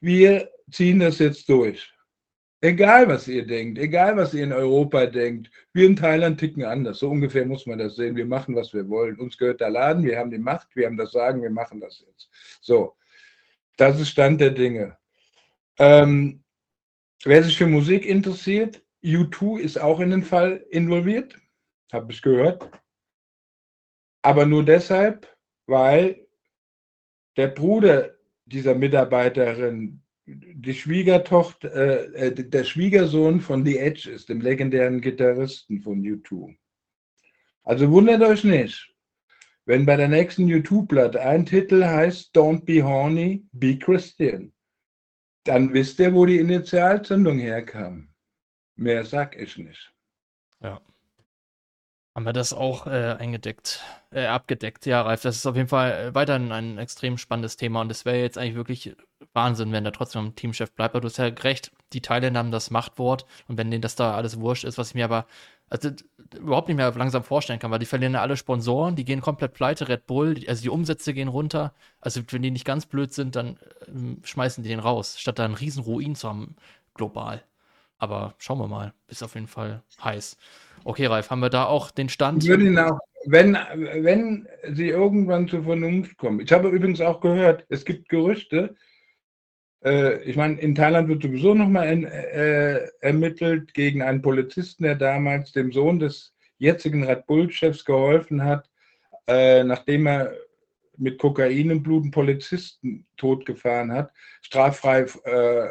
Wir 0.00 0.50
ziehen 0.70 1.00
das 1.00 1.18
jetzt 1.18 1.50
durch. 1.50 1.92
Egal, 2.62 3.08
was 3.08 3.28
ihr 3.28 3.46
denkt, 3.46 3.78
egal, 3.78 4.16
was 4.16 4.32
ihr 4.32 4.44
in 4.44 4.54
Europa 4.54 5.04
denkt, 5.04 5.50
wir 5.74 5.84
in 5.84 5.96
Thailand 5.96 6.40
ticken 6.40 6.64
anders. 6.64 7.00
So 7.00 7.10
ungefähr 7.10 7.44
muss 7.44 7.66
man 7.66 7.78
das 7.78 7.96
sehen. 7.96 8.16
Wir 8.16 8.24
machen, 8.24 8.56
was 8.56 8.72
wir 8.72 8.88
wollen. 8.88 9.18
Uns 9.18 9.36
gehört 9.36 9.60
der 9.60 9.68
Laden, 9.68 10.02
wir 10.02 10.18
haben 10.18 10.30
die 10.30 10.38
Macht, 10.38 10.74
wir 10.74 10.86
haben 10.86 10.96
das 10.96 11.12
Sagen, 11.12 11.42
wir 11.42 11.50
machen 11.50 11.78
das 11.78 12.02
jetzt. 12.06 12.30
So, 12.62 12.96
das 13.76 14.00
ist 14.00 14.08
Stand 14.08 14.40
der 14.40 14.52
Dinge. 14.52 14.96
Ähm, 15.78 16.42
wer 17.22 17.42
sich 17.42 17.58
für 17.58 17.66
Musik 17.66 18.06
interessiert, 18.06 18.80
U2 19.02 19.58
ist 19.58 19.80
auch 19.80 20.00
in 20.00 20.10
den 20.10 20.22
Fall 20.22 20.64
involviert, 20.70 21.38
habe 21.92 22.12
ich 22.12 22.22
gehört. 22.22 22.70
Aber 24.22 24.46
nur 24.46 24.64
deshalb, 24.64 25.28
weil 25.66 26.26
der 27.36 27.48
Bruder 27.48 28.14
dieser 28.46 28.74
Mitarbeiterin 28.74 30.02
die 30.26 30.74
Schwiegertochter, 30.74 31.74
äh, 31.74 32.28
äh, 32.28 32.34
der 32.34 32.64
Schwiegersohn 32.64 33.40
von 33.40 33.64
The 33.64 33.78
Edge 33.78 34.10
ist, 34.10 34.28
dem 34.28 34.40
legendären 34.40 35.00
Gitarristen 35.00 35.80
von 35.80 36.00
U2. 36.02 36.56
Also 37.64 37.90
wundert 37.90 38.22
euch 38.22 38.44
nicht, 38.44 38.94
wenn 39.64 39.86
bei 39.86 39.96
der 39.96 40.08
nächsten 40.08 40.46
U2-Platte 40.46 41.20
ein 41.20 41.46
Titel 41.46 41.84
heißt 41.84 42.36
Don't 42.36 42.64
Be 42.64 42.82
Horny, 42.82 43.44
Be 43.52 43.78
Christian, 43.78 44.52
dann 45.44 45.72
wisst 45.72 45.98
ihr, 45.98 46.14
wo 46.14 46.24
die 46.24 46.38
Initialzündung 46.38 47.38
herkam. 47.38 48.11
Mehr 48.76 49.04
sag 49.04 49.36
ich 49.36 49.58
nicht. 49.58 49.92
Ja. 50.60 50.80
Haben 52.14 52.26
wir 52.26 52.34
das 52.34 52.52
auch 52.52 52.86
äh, 52.86 53.16
eingedeckt, 53.18 53.80
äh, 54.10 54.26
abgedeckt. 54.26 54.84
Ja, 54.84 55.00
Ralf, 55.00 55.22
das 55.22 55.36
ist 55.36 55.46
auf 55.46 55.56
jeden 55.56 55.68
Fall 55.68 55.92
äh, 55.92 56.14
weiterhin 56.14 56.52
ein 56.52 56.76
extrem 56.76 57.16
spannendes 57.16 57.56
Thema 57.56 57.80
und 57.80 57.90
es 57.90 58.04
wäre 58.04 58.18
jetzt 58.18 58.36
eigentlich 58.36 58.54
wirklich 58.54 58.94
Wahnsinn, 59.32 59.72
wenn 59.72 59.84
der 59.84 59.94
trotzdem 59.94 60.34
Teamchef 60.34 60.72
bleibt. 60.72 60.94
Aber 60.94 61.00
du 61.00 61.08
hast 61.08 61.16
ja 61.16 61.26
recht, 61.26 61.72
die 61.94 62.02
Thailänder 62.02 62.40
haben 62.40 62.50
das 62.50 62.70
Machtwort 62.70 63.24
und 63.48 63.56
wenn 63.56 63.70
denen 63.70 63.80
das 63.80 63.94
da 63.96 64.14
alles 64.14 64.38
wurscht 64.38 64.64
ist, 64.64 64.76
was 64.76 64.88
ich 64.88 64.94
mir 64.94 65.06
aber 65.06 65.26
also, 65.70 65.88
überhaupt 66.36 66.68
nicht 66.68 66.76
mehr 66.76 66.92
langsam 66.92 67.24
vorstellen 67.24 67.58
kann, 67.58 67.70
weil 67.70 67.78
die 67.78 67.86
verlieren 67.86 68.12
ja 68.12 68.20
alle 68.20 68.36
Sponsoren, 68.36 68.94
die 68.94 69.06
gehen 69.06 69.22
komplett 69.22 69.54
pleite, 69.54 69.88
Red 69.88 70.06
Bull, 70.06 70.36
also 70.46 70.62
die 70.62 70.68
Umsätze 70.68 71.14
gehen 71.14 71.28
runter. 71.28 71.72
Also 71.98 72.20
wenn 72.28 72.42
die 72.42 72.50
nicht 72.50 72.66
ganz 72.66 72.84
blöd 72.84 73.14
sind, 73.14 73.36
dann 73.36 73.56
äh, 73.86 74.26
schmeißen 74.26 74.62
die 74.62 74.68
den 74.68 74.80
raus, 74.80 75.18
statt 75.18 75.38
da 75.38 75.46
einen 75.46 75.54
riesen 75.54 75.82
Ruin 75.82 76.14
zu 76.14 76.28
haben, 76.28 76.56
global. 76.92 77.42
Aber 78.02 78.34
schauen 78.38 78.58
wir 78.58 78.66
mal, 78.66 78.92
ist 79.06 79.22
auf 79.22 79.36
jeden 79.36 79.46
Fall 79.46 79.80
heiß. 80.02 80.36
Okay, 80.82 81.06
Ralf, 81.06 81.30
haben 81.30 81.38
wir 81.38 81.50
da 81.50 81.66
auch 81.66 81.92
den 81.92 82.08
Stand? 82.08 82.42
Ich 82.42 82.48
würde 82.48 82.64
ihn 82.64 82.76
auch, 82.76 82.98
wenn, 83.26 83.54
wenn 83.54 84.48
sie 84.72 84.88
irgendwann 84.88 85.46
zur 85.46 85.62
Vernunft 85.62 86.16
kommen. 86.16 86.40
Ich 86.40 86.50
habe 86.50 86.70
übrigens 86.70 87.00
auch 87.00 87.20
gehört, 87.20 87.64
es 87.68 87.84
gibt 87.84 88.08
Gerüchte, 88.08 88.74
äh, 89.84 90.20
ich 90.24 90.34
meine, 90.34 90.58
in 90.58 90.74
Thailand 90.74 91.08
wird 91.08 91.22
sowieso 91.22 91.54
nochmal 91.54 91.86
äh, 91.86 92.88
ermittelt 93.06 93.72
gegen 93.72 94.02
einen 94.02 94.20
Polizisten, 94.20 94.82
der 94.82 94.96
damals 94.96 95.52
dem 95.52 95.70
Sohn 95.70 96.00
des 96.00 96.34
jetzigen 96.58 97.04
Red 97.04 97.24
Bull-Chefs 97.26 97.84
geholfen 97.84 98.42
hat, 98.42 98.68
äh, 99.28 99.62
nachdem 99.62 100.08
er 100.08 100.32
mit 100.96 101.18
Kokain 101.18 101.70
im 101.70 101.84
Blut 101.84 102.02
einen 102.02 102.10
Polizisten 102.10 103.06
totgefahren 103.16 103.92
hat, 103.92 104.12
straffrei 104.40 105.06
äh, 105.22 105.68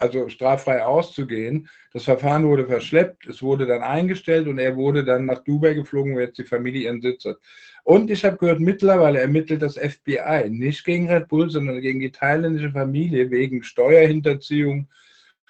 also 0.00 0.28
straffrei 0.28 0.84
auszugehen. 0.84 1.68
Das 1.92 2.04
Verfahren 2.04 2.46
wurde 2.46 2.66
verschleppt, 2.66 3.26
es 3.26 3.42
wurde 3.42 3.66
dann 3.66 3.82
eingestellt 3.82 4.48
und 4.48 4.58
er 4.58 4.76
wurde 4.76 5.04
dann 5.04 5.26
nach 5.26 5.44
Dubai 5.44 5.74
geflogen, 5.74 6.14
wo 6.14 6.20
jetzt 6.20 6.38
die 6.38 6.44
Familie 6.44 6.84
ihren 6.84 7.02
Sitz 7.02 7.24
hat. 7.24 7.36
Und 7.84 8.10
ich 8.10 8.24
habe 8.24 8.36
gehört, 8.36 8.60
mittlerweile 8.60 9.20
ermittelt 9.20 9.62
das 9.62 9.76
FBI 9.76 10.48
nicht 10.48 10.84
gegen 10.84 11.10
Red 11.10 11.28
Bull, 11.28 11.50
sondern 11.50 11.80
gegen 11.80 12.00
die 12.00 12.12
thailändische 12.12 12.70
Familie 12.70 13.30
wegen 13.30 13.62
Steuerhinterziehung 13.62 14.88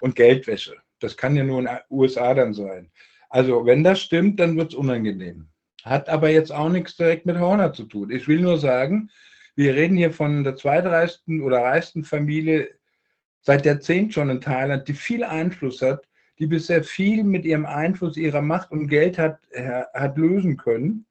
und 0.01 0.15
Geldwäsche. 0.15 0.75
Das 0.99 1.17
kann 1.17 1.35
ja 1.35 1.43
nur 1.43 1.59
in 1.59 1.65
den 1.65 1.77
USA 1.89 2.33
dann 2.33 2.53
sein. 2.53 2.91
Also, 3.29 3.65
wenn 3.65 3.83
das 3.83 4.01
stimmt, 4.01 4.39
dann 4.39 4.57
wird 4.57 4.73
es 4.73 4.75
unangenehm. 4.75 5.47
Hat 5.83 6.09
aber 6.09 6.29
jetzt 6.29 6.51
auch 6.51 6.69
nichts 6.69 6.97
direkt 6.97 7.25
mit 7.25 7.39
Horner 7.39 7.73
zu 7.73 7.85
tun. 7.85 8.11
Ich 8.11 8.27
will 8.27 8.41
nur 8.41 8.57
sagen, 8.57 9.09
wir 9.55 9.73
reden 9.73 9.97
hier 9.97 10.11
von 10.11 10.43
der 10.43 10.55
zweitreichsten 10.55 11.41
oder 11.41 11.61
reichsten 11.61 12.03
Familie 12.03 12.69
seit 13.41 13.65
Jahrzehnten 13.65 14.11
schon 14.11 14.29
in 14.29 14.41
Thailand, 14.41 14.87
die 14.87 14.93
viel 14.93 15.23
Einfluss 15.23 15.81
hat, 15.81 16.07
die 16.39 16.47
bisher 16.47 16.83
viel 16.83 17.23
mit 17.23 17.45
ihrem 17.45 17.65
Einfluss, 17.65 18.17
ihrer 18.17 18.41
Macht 18.41 18.71
und 18.71 18.87
Geld 18.87 19.17
hat, 19.17 19.39
hat 19.93 20.17
lösen 20.17 20.57
können 20.57 21.05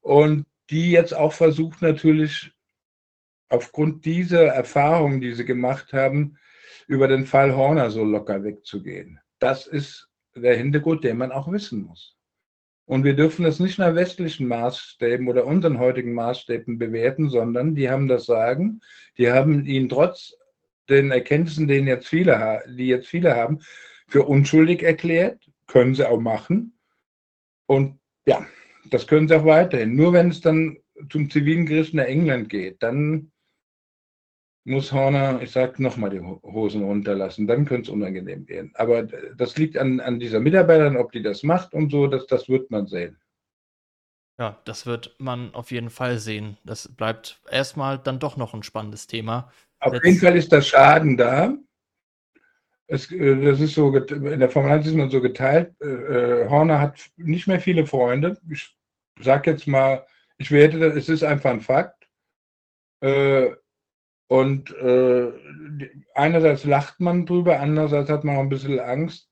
und 0.00 0.46
die 0.70 0.90
jetzt 0.90 1.14
auch 1.14 1.32
versucht 1.32 1.82
natürlich 1.82 2.52
aufgrund 3.48 4.04
dieser 4.04 4.46
Erfahrungen, 4.46 5.20
die 5.20 5.34
sie 5.34 5.44
gemacht 5.44 5.92
haben, 5.92 6.38
über 6.86 7.08
den 7.08 7.26
Fall 7.26 7.54
Horner 7.54 7.90
so 7.90 8.04
locker 8.04 8.42
wegzugehen. 8.42 9.20
Das 9.38 9.66
ist 9.66 10.08
der 10.34 10.56
Hintergrund, 10.56 11.04
den 11.04 11.18
man 11.18 11.32
auch 11.32 11.50
wissen 11.50 11.82
muss. 11.82 12.16
Und 12.84 13.02
wir 13.02 13.14
dürfen 13.14 13.44
das 13.44 13.58
nicht 13.58 13.78
nach 13.78 13.94
westlichen 13.94 14.46
Maßstäben 14.46 15.28
oder 15.28 15.44
unseren 15.44 15.78
heutigen 15.78 16.14
Maßstäben 16.14 16.78
bewerten, 16.78 17.28
sondern 17.28 17.74
die 17.74 17.90
haben 17.90 18.06
das 18.06 18.26
Sagen, 18.26 18.80
die 19.18 19.30
haben 19.30 19.64
ihn 19.66 19.88
trotz 19.88 20.36
den 20.88 21.10
Erkenntnissen, 21.10 21.68
den 21.68 21.86
jetzt 21.86 22.08
viele, 22.08 22.62
die 22.66 22.86
jetzt 22.86 23.08
viele 23.08 23.34
haben, 23.34 23.60
für 24.08 24.24
unschuldig 24.24 24.82
erklärt. 24.82 25.42
Können 25.66 25.94
sie 25.94 26.08
auch 26.08 26.20
machen. 26.20 26.78
Und 27.66 27.98
ja, 28.26 28.46
das 28.90 29.06
können 29.06 29.28
sie 29.28 29.34
auch 29.34 29.44
weiterhin. 29.44 29.96
Nur 29.96 30.12
wenn 30.12 30.30
es 30.30 30.40
dann 30.40 30.78
zum 31.10 31.30
zivilen 31.30 31.66
Gericht 31.66 31.94
nach 31.94 32.04
England 32.04 32.48
geht, 32.48 32.82
dann 32.82 33.32
muss 34.64 34.92
Horner, 34.92 35.40
ich 35.42 35.52
sage 35.52 35.80
nochmal, 35.80 36.10
die 36.10 36.20
Hosen 36.20 36.82
runterlassen. 36.82 37.46
Dann 37.46 37.64
könnte 37.64 37.82
es 37.82 37.88
unangenehm 37.88 38.48
werden. 38.48 38.72
Aber 38.74 39.04
das 39.04 39.56
liegt 39.56 39.76
an, 39.76 40.00
an 40.00 40.18
dieser 40.18 40.40
Mitarbeiterin, 40.40 40.96
ob 40.96 41.12
die 41.12 41.22
das 41.22 41.42
macht 41.42 41.72
und 41.72 41.90
so, 41.90 42.08
das, 42.08 42.26
das 42.26 42.48
wird 42.48 42.70
man 42.70 42.86
sehen. 42.86 43.16
Ja, 44.38 44.60
das 44.64 44.84
wird 44.84 45.14
man 45.18 45.54
auf 45.54 45.70
jeden 45.70 45.88
Fall 45.90 46.18
sehen. 46.18 46.58
Das 46.64 46.88
bleibt 46.88 47.40
erstmal 47.50 47.98
dann 47.98 48.18
doch 48.18 48.36
noch 48.36 48.52
ein 48.52 48.62
spannendes 48.62 49.06
Thema. 49.06 49.50
Auf 49.80 49.94
Jetzt, 49.94 50.04
jeden 50.04 50.18
Fall 50.18 50.36
ist 50.36 50.52
der 50.52 50.62
Schaden 50.62 51.16
da. 51.16 51.54
Es, 52.86 53.10
äh, 53.10 53.42
das 53.42 53.60
ist 53.60 53.74
so, 53.74 53.94
in 53.96 54.40
der 54.40 54.50
Formel 54.50 54.72
1 54.72 54.86
ist 54.86 54.94
man 54.94 55.10
so 55.10 55.20
geteilt. 55.20 55.74
Äh, 55.80 55.86
äh, 55.86 56.48
Horner 56.48 56.80
hat 56.80 57.10
nicht 57.16 57.46
mehr 57.46 57.60
viele 57.60 57.86
Freunde. 57.86 58.38
Ich 58.50 58.76
sage 59.20 59.52
jetzt 59.52 59.66
mal, 59.66 60.06
ich 60.36 60.50
werde, 60.50 60.86
es 60.86 61.08
ist 61.08 61.24
einfach 61.24 61.50
ein 61.50 61.62
Fakt. 61.62 62.06
Äh, 63.00 63.50
und 64.28 64.70
äh, 64.76 65.32
einerseits 66.14 66.64
lacht 66.64 67.00
man 67.00 67.26
drüber, 67.26 67.60
andererseits 67.60 68.10
hat 68.10 68.24
man 68.24 68.36
auch 68.36 68.40
ein 68.40 68.48
bisschen 68.48 68.80
Angst, 68.80 69.25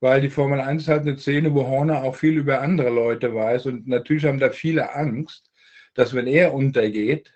weil 0.00 0.20
die 0.20 0.30
Formel 0.30 0.60
1 0.60 0.82
ist 0.82 0.88
halt 0.88 1.02
eine 1.02 1.18
Szene, 1.18 1.54
wo 1.54 1.66
Horner 1.66 2.02
auch 2.02 2.16
viel 2.16 2.36
über 2.38 2.60
andere 2.60 2.90
Leute 2.90 3.34
weiß. 3.34 3.66
Und 3.66 3.86
natürlich 3.86 4.24
haben 4.24 4.40
da 4.40 4.50
viele 4.50 4.94
Angst, 4.94 5.50
dass 5.94 6.14
wenn 6.14 6.26
er 6.26 6.52
untergeht, 6.52 7.32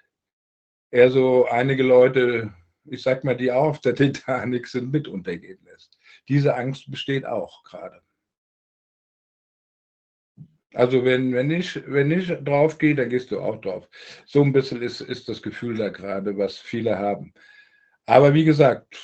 er 0.90 1.10
so 1.10 1.46
einige 1.46 1.82
Leute, 1.82 2.52
ich 2.84 3.02
sag 3.02 3.24
mal, 3.24 3.36
die 3.36 3.52
auch 3.52 3.68
auf 3.68 3.80
der 3.80 3.94
Titanic 3.94 4.66
sind, 4.66 4.92
mit 4.92 5.08
untergehen 5.08 5.58
lässt. 5.64 5.98
Diese 6.28 6.54
Angst 6.54 6.90
besteht 6.90 7.24
auch 7.24 7.64
gerade. 7.64 8.02
Also 10.74 11.04
wenn, 11.04 11.32
wenn, 11.32 11.50
ich, 11.50 11.80
wenn 11.86 12.12
ich 12.12 12.28
drauf 12.44 12.78
gehe, 12.78 12.94
dann 12.94 13.08
gehst 13.08 13.30
du 13.30 13.40
auch 13.40 13.60
drauf. 13.60 13.88
So 14.26 14.42
ein 14.42 14.52
bisschen 14.52 14.82
ist, 14.82 15.00
ist 15.00 15.28
das 15.28 15.42
Gefühl 15.42 15.76
da 15.76 15.88
gerade, 15.88 16.36
was 16.36 16.58
viele 16.58 16.96
haben. 16.98 17.32
Aber 18.06 18.34
wie 18.34 18.44
gesagt, 18.44 19.00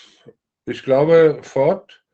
ich 0.67 0.83
glaube, 0.83 1.41
Ford 1.43 2.05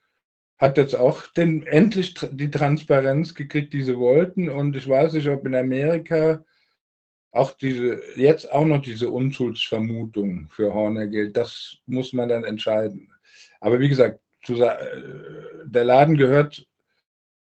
hat 0.62 0.76
jetzt 0.76 0.95
auch 0.95 1.26
den, 1.26 1.66
endlich 1.66 2.14
die 2.31 2.50
Transparenz 2.50 3.35
gekriegt, 3.35 3.73
die 3.73 3.83
sie 3.83 3.99
wollten. 3.99 4.49
Und 4.49 4.76
ich 4.76 4.88
weiß 4.88 5.14
nicht, 5.14 5.28
ob 5.28 5.45
in 5.45 5.57
Amerika 5.57 6.45
auch 7.33 7.50
diese, 7.50 8.00
jetzt 8.14 8.50
auch 8.52 8.64
noch 8.64 8.81
diese 8.81 9.11
Unschuldsvermutung 9.11 10.49
für 10.50 10.73
Horner 10.73 11.09
gilt. 11.09 11.37
Das 11.37 11.78
muss 11.87 12.12
man 12.12 12.28
dann 12.28 12.45
entscheiden. 12.45 13.12
Aber 13.59 13.81
wie 13.81 13.88
gesagt, 13.88 14.21
zu, 14.45 14.54
äh, 14.54 14.76
der 15.64 15.85
Laden 15.85 16.16
gehört 16.16 16.64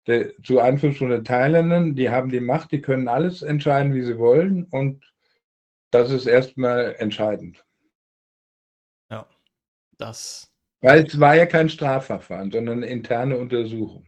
der, 0.08 0.36
zu 0.42 0.56
den 0.56 1.24
Thailändern, 1.24 1.94
die 1.94 2.10
haben 2.10 2.28
die 2.28 2.40
Macht, 2.40 2.72
die 2.72 2.80
können 2.80 3.06
alles 3.06 3.42
entscheiden, 3.42 3.94
wie 3.94 4.02
sie 4.02 4.18
wollen 4.18 4.64
und 4.64 5.04
das 5.92 6.10
ist 6.10 6.26
erstmal 6.26 6.96
entscheidend. 6.98 7.64
Ja, 9.10 9.28
das. 9.96 10.51
Weil 10.82 11.06
es 11.06 11.18
war 11.18 11.36
ja 11.36 11.46
kein 11.46 11.68
Strafverfahren, 11.68 12.50
sondern 12.50 12.78
eine 12.78 12.86
interne 12.86 13.38
Untersuchung. 13.38 14.04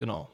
Genau. 0.00 0.30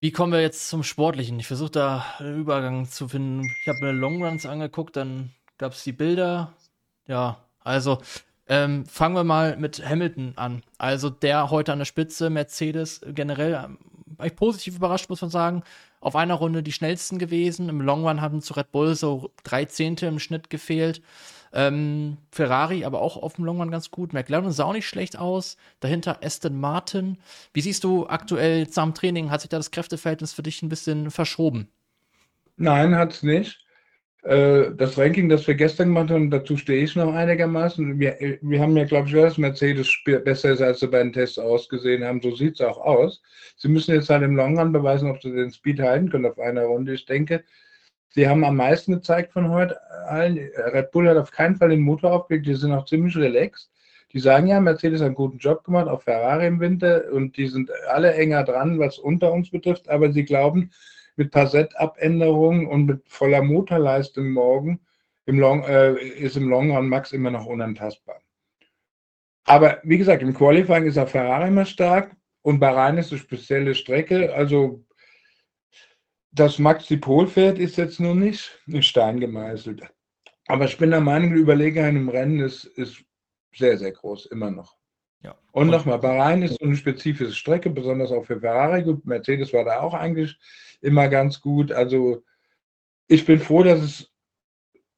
Wie 0.00 0.12
kommen 0.12 0.32
wir 0.32 0.40
jetzt 0.40 0.68
zum 0.68 0.82
Sportlichen? 0.82 1.38
Ich 1.38 1.46
versuche 1.46 1.70
da 1.70 2.06
einen 2.18 2.40
Übergang 2.40 2.88
zu 2.88 3.08
finden. 3.08 3.44
Ich 3.44 3.68
habe 3.68 3.80
mir 3.84 3.92
Longruns 3.92 4.46
angeguckt, 4.46 4.96
dann 4.96 5.32
gab 5.58 5.72
es 5.72 5.84
die 5.84 5.92
Bilder. 5.92 6.54
Ja, 7.06 7.44
also 7.60 8.00
ähm, 8.48 8.86
fangen 8.86 9.14
wir 9.14 9.24
mal 9.24 9.56
mit 9.58 9.86
Hamilton 9.86 10.32
an. 10.36 10.62
Also 10.78 11.10
der 11.10 11.50
heute 11.50 11.72
an 11.72 11.78
der 11.78 11.86
Spitze, 11.86 12.30
Mercedes 12.30 13.02
generell, 13.06 13.62
ähm, 13.62 13.78
war 14.06 14.26
ich 14.26 14.36
positiv 14.36 14.76
überrascht, 14.76 15.10
muss 15.10 15.20
man 15.20 15.30
sagen. 15.30 15.62
Auf 16.00 16.16
einer 16.16 16.34
Runde 16.34 16.62
die 16.62 16.72
schnellsten 16.72 17.18
gewesen. 17.18 17.68
Im 17.68 17.82
Long 17.82 18.06
Run 18.06 18.22
haben 18.22 18.40
zu 18.40 18.54
Red 18.54 18.72
Bull 18.72 18.94
so 18.94 19.32
drei 19.44 19.66
Zehnte 19.66 20.06
im 20.06 20.18
Schnitt 20.18 20.48
gefehlt. 20.48 21.02
Ähm, 21.52 22.16
Ferrari 22.30 22.84
aber 22.84 23.00
auch 23.00 23.16
auf 23.16 23.34
dem 23.34 23.44
Long 23.44 23.70
ganz 23.70 23.90
gut. 23.90 24.12
McLaren 24.12 24.52
sah 24.52 24.64
auch 24.64 24.72
nicht 24.72 24.88
schlecht 24.88 25.18
aus. 25.18 25.56
Dahinter 25.80 26.18
Aston 26.22 26.58
Martin. 26.60 27.18
Wie 27.52 27.60
siehst 27.60 27.84
du 27.84 28.06
aktuell 28.06 28.66
am 28.76 28.94
Training? 28.94 29.30
Hat 29.30 29.40
sich 29.40 29.50
da 29.50 29.56
das 29.56 29.70
Kräfteverhältnis 29.70 30.32
für 30.32 30.42
dich 30.42 30.62
ein 30.62 30.68
bisschen 30.68 31.10
verschoben? 31.10 31.68
Nein, 32.56 32.94
hat 32.94 33.12
es 33.12 33.22
nicht. 33.22 33.66
Äh, 34.26 34.74
das 34.76 34.98
Ranking, 34.98 35.28
das 35.28 35.46
wir 35.46 35.54
gestern 35.54 35.88
gemacht 35.88 36.10
haben, 36.10 36.30
dazu 36.30 36.56
stehe 36.56 36.82
ich 36.82 36.96
noch 36.96 37.14
einigermaßen. 37.14 38.00
Wir, 38.00 38.38
wir 38.40 38.60
haben 38.60 38.76
ja, 38.76 38.84
glaube 38.84 39.08
ich, 39.08 39.14
dass 39.14 39.38
Mercedes 39.38 39.88
besser 40.04 40.50
ist, 40.50 40.60
als 40.60 40.80
sie 40.80 40.88
bei 40.88 40.98
den 40.98 41.12
Tests 41.12 41.38
ausgesehen 41.38 42.02
haben. 42.02 42.20
So 42.20 42.34
sieht 42.34 42.54
es 42.54 42.60
auch 42.60 42.78
aus. 42.78 43.22
Sie 43.56 43.68
müssen 43.68 43.94
jetzt 43.94 44.10
halt 44.10 44.24
im 44.24 44.34
Long 44.34 44.58
Run 44.58 44.72
beweisen, 44.72 45.10
ob 45.10 45.22
sie 45.22 45.32
den 45.32 45.52
Speed 45.52 45.80
halten 45.80 46.10
können 46.10 46.26
auf 46.26 46.40
einer 46.40 46.64
Runde. 46.64 46.94
Ich 46.94 47.06
denke, 47.06 47.44
sie 48.10 48.28
haben 48.28 48.44
am 48.44 48.56
meisten 48.56 48.92
gezeigt 48.92 49.32
von 49.32 49.50
heute 49.50 49.78
allen. 50.08 50.38
Red 50.56 50.90
Bull 50.90 51.08
hat 51.08 51.16
auf 51.16 51.30
keinen 51.30 51.56
Fall 51.56 51.70
den 51.70 51.80
Motor 51.80 52.12
aufgelegt. 52.12 52.46
Die 52.46 52.54
sind 52.54 52.72
auch 52.72 52.84
ziemlich 52.84 53.16
relaxed. 53.16 53.70
Die 54.12 54.20
sagen 54.20 54.46
ja, 54.46 54.60
Mercedes 54.60 55.00
hat 55.00 55.06
einen 55.06 55.14
guten 55.14 55.38
Job 55.38 55.64
gemacht, 55.64 55.88
auch 55.88 56.02
Ferrari 56.02 56.46
im 56.46 56.60
Winter. 56.60 57.04
Und 57.12 57.36
die 57.36 57.48
sind 57.48 57.70
alle 57.88 58.14
enger 58.14 58.44
dran, 58.44 58.78
was 58.78 58.98
unter 58.98 59.32
uns 59.32 59.50
betrifft. 59.50 59.88
Aber 59.88 60.12
sie 60.12 60.24
glauben, 60.24 60.70
mit 61.16 61.30
paar 61.30 61.46
Setup-Änderungen 61.46 62.66
und 62.66 62.86
mit 62.86 63.02
voller 63.08 63.42
Motorleistung 63.42 64.30
morgen 64.30 64.80
im 65.24 65.40
Long, 65.40 65.64
äh, 65.64 65.94
ist 65.94 66.36
im 66.36 66.48
Long 66.48 66.74
Run 66.74 66.88
Max 66.88 67.12
immer 67.12 67.30
noch 67.30 67.46
unantastbar. 67.46 68.20
Aber 69.44 69.78
wie 69.82 69.98
gesagt, 69.98 70.22
im 70.22 70.34
Qualifying 70.34 70.86
ist 70.86 70.98
auch 70.98 71.08
Ferrari 71.08 71.48
immer 71.48 71.64
stark 71.64 72.14
und 72.42 72.60
Bahrain 72.60 72.98
ist 72.98 73.12
eine 73.12 73.20
spezielle 73.20 73.74
Strecke. 73.74 74.34
Also, 74.34 74.84
dass 76.36 76.58
Max 76.58 76.86
die 76.86 76.98
Pol 76.98 77.26
fährt, 77.26 77.58
ist 77.58 77.76
jetzt 77.76 77.98
nur 77.98 78.14
nicht 78.14 78.58
in 78.66 78.82
Stein 78.82 79.20
gemeißelt. 79.20 79.82
Aber 80.46 80.66
ich 80.66 80.78
bin 80.78 80.90
der 80.90 81.00
Meinung, 81.00 81.34
die 81.34 81.40
Überlegenheit 81.40 81.94
im 81.94 82.08
Rennen 82.08 82.40
ist, 82.40 82.64
ist 82.64 83.02
sehr, 83.54 83.78
sehr 83.78 83.92
groß, 83.92 84.26
immer 84.26 84.50
noch. 84.50 84.76
Ja. 85.22 85.32
Und, 85.52 85.64
und 85.64 85.70
nochmal, 85.70 85.98
Bahrain 85.98 86.42
ist 86.42 86.58
so 86.60 86.66
eine 86.66 86.76
spezifische 86.76 87.32
Strecke, 87.32 87.70
besonders 87.70 88.12
auch 88.12 88.24
für 88.24 88.38
Ferrari. 88.38 88.82
Gut, 88.82 89.04
Mercedes 89.06 89.52
war 89.52 89.64
da 89.64 89.80
auch 89.80 89.94
eigentlich 89.94 90.38
immer 90.82 91.08
ganz 91.08 91.40
gut. 91.40 91.72
Also 91.72 92.22
ich 93.08 93.24
bin 93.24 93.40
froh, 93.40 93.62
dass 93.62 93.80
es 93.80 94.12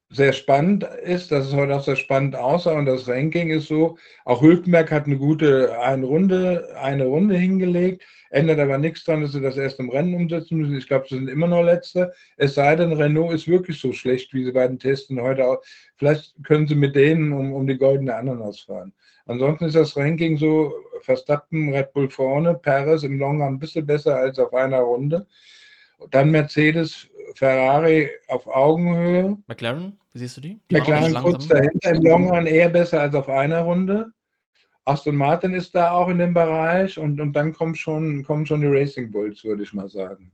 sehr 0.09 0.33
spannend 0.33 0.83
ist, 0.83 1.31
dass 1.31 1.47
es 1.47 1.53
heute 1.53 1.75
auch 1.75 1.83
sehr 1.83 1.95
spannend 1.95 2.35
aussah 2.35 2.73
und 2.73 2.85
das 2.85 3.07
Ranking 3.07 3.51
ist 3.51 3.67
so. 3.67 3.97
Auch 4.25 4.41
Hülkenberg 4.41 4.91
hat 4.91 5.05
eine 5.05 5.17
gute 5.17 5.79
eine 5.79 6.05
Runde, 6.05 6.75
eine 6.75 7.05
Runde 7.05 7.37
hingelegt, 7.37 8.03
ändert 8.29 8.59
aber 8.59 8.77
nichts 8.77 9.03
daran, 9.03 9.21
dass 9.21 9.31
sie 9.31 9.41
das 9.41 9.57
erst 9.57 9.79
im 9.79 9.89
Rennen 9.89 10.13
umsetzen 10.13 10.57
müssen. 10.57 10.77
Ich 10.77 10.87
glaube, 10.87 11.05
sie 11.09 11.15
sind 11.15 11.29
immer 11.29 11.47
noch 11.47 11.63
Letzte. 11.63 12.13
Es 12.37 12.55
sei 12.55 12.75
denn, 12.75 12.93
Renault 12.93 13.33
ist 13.33 13.47
wirklich 13.47 13.79
so 13.79 13.93
schlecht, 13.93 14.33
wie 14.33 14.43
sie 14.43 14.51
bei 14.51 14.67
den 14.67 14.79
Testen 14.79 15.21
heute 15.21 15.45
auch. 15.45 15.61
Vielleicht 15.97 16.35
können 16.43 16.67
sie 16.67 16.75
mit 16.75 16.95
denen 16.95 17.33
um, 17.33 17.53
um 17.53 17.67
die 17.67 17.77
goldene 17.77 18.15
Ananas 18.15 18.61
fahren. 18.61 18.93
Ansonsten 19.25 19.65
ist 19.65 19.75
das 19.75 19.95
Ranking 19.95 20.37
so, 20.37 20.73
Verstappen, 21.01 21.73
Red 21.73 21.93
Bull 21.93 22.09
vorne, 22.09 22.55
Perez 22.55 23.03
im 23.03 23.19
Long 23.19 23.41
ein 23.41 23.59
bisschen 23.59 23.85
besser 23.85 24.15
als 24.15 24.39
auf 24.39 24.53
einer 24.53 24.79
Runde. 24.79 25.27
Dann 26.11 26.31
Mercedes, 26.31 27.07
Ferrari 27.35 28.09
auf 28.27 28.47
Augenhöhe. 28.47 29.37
McLaren, 29.47 29.97
wie 30.13 30.19
siehst 30.19 30.37
du 30.37 30.41
die? 30.41 30.59
die 30.69 30.75
McLaren 30.75 31.13
kurz 31.13 31.47
dahinter, 31.47 31.91
im 31.91 32.03
Long 32.03 32.29
Run 32.29 32.47
eher 32.47 32.69
besser 32.69 33.01
als 33.01 33.13
auf 33.15 33.29
einer 33.29 33.61
Runde. 33.61 34.11
Aston 34.89 35.15
Martin 35.15 35.53
ist 35.53 35.75
da 35.75 35.91
auch 35.91 36.09
in 36.09 36.17
dem 36.17 36.33
Bereich 36.33 36.97
und, 36.97 37.21
und 37.21 37.33
dann 37.33 37.53
kommen 37.53 37.75
schon, 37.75 38.23
kommen 38.23 38.45
schon 38.45 38.61
die 38.61 38.67
Racing 38.67 39.11
Bulls, 39.11 39.43
würde 39.43 39.63
ich 39.63 39.73
mal 39.73 39.87
sagen. 39.87 40.31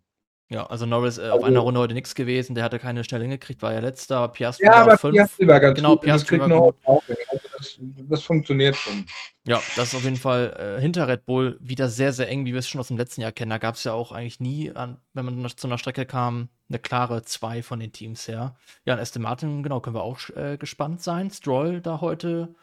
Ja, 0.49 0.67
also 0.67 0.85
Norris 0.85 1.17
äh, 1.17 1.23
also, 1.23 1.37
auf 1.37 1.43
einer 1.43 1.59
Runde 1.59 1.79
heute 1.79 1.95
nichts 1.95 2.13
gewesen, 2.13 2.53
der 2.53 2.63
hatte 2.63 2.77
keine 2.77 3.03
schnell 3.03 3.21
hingekriegt, 3.21 3.63
war 3.63 3.73
ja 3.73 3.79
letzter, 3.79 4.27
Piastri 4.27 4.65
ja, 4.65 4.73
aber 4.73 4.97
fünf. 4.97 5.15
Piastri 5.15 5.47
war 5.47 5.59
ganz 5.59 5.75
genau, 5.75 5.95
gut. 5.95 6.01
Piastri 6.01 6.39
war 6.39 6.47
gut. 6.47 6.75
Auch, 6.83 7.03
also 7.07 7.47
das, 7.57 7.79
das, 7.79 8.23
funktioniert 8.23 8.75
schon. 8.75 9.05
Ja, 9.47 9.59
das 9.75 9.87
ist 9.87 9.95
auf 9.95 10.03
jeden 10.03 10.17
Fall 10.17 10.77
äh, 10.77 10.81
hinter 10.81 11.07
Red 11.07 11.25
Bull 11.25 11.57
wieder 11.61 11.89
sehr, 11.89 12.13
sehr 12.13 12.29
eng, 12.29 12.45
wie 12.45 12.53
wir 12.53 12.59
es 12.59 12.69
schon 12.69 12.79
aus 12.79 12.89
dem 12.89 12.97
letzten 12.97 13.21
Jahr 13.21 13.31
kennen. 13.31 13.49
Da 13.49 13.57
gab 13.57 13.73
es 13.73 13.83
ja 13.83 13.93
auch 13.93 14.11
eigentlich 14.11 14.39
nie, 14.39 14.71
an, 14.71 14.97
wenn 15.13 15.25
man 15.25 15.49
zu 15.49 15.65
einer 15.65 15.79
Strecke 15.79 16.05
kam, 16.05 16.49
eine 16.69 16.77
klare 16.79 17.23
zwei 17.23 17.63
von 17.63 17.79
den 17.79 17.91
Teams 17.91 18.27
her. 18.27 18.55
Ja, 18.85 18.93
an 18.93 18.99
Aston 18.99 19.23
Martin, 19.23 19.63
genau, 19.63 19.79
können 19.79 19.95
wir 19.95 20.03
auch 20.03 20.19
äh, 20.35 20.57
gespannt 20.57 21.01
sein. 21.01 21.31
Stroll 21.31 21.81
da 21.81 22.01
heute 22.01 22.53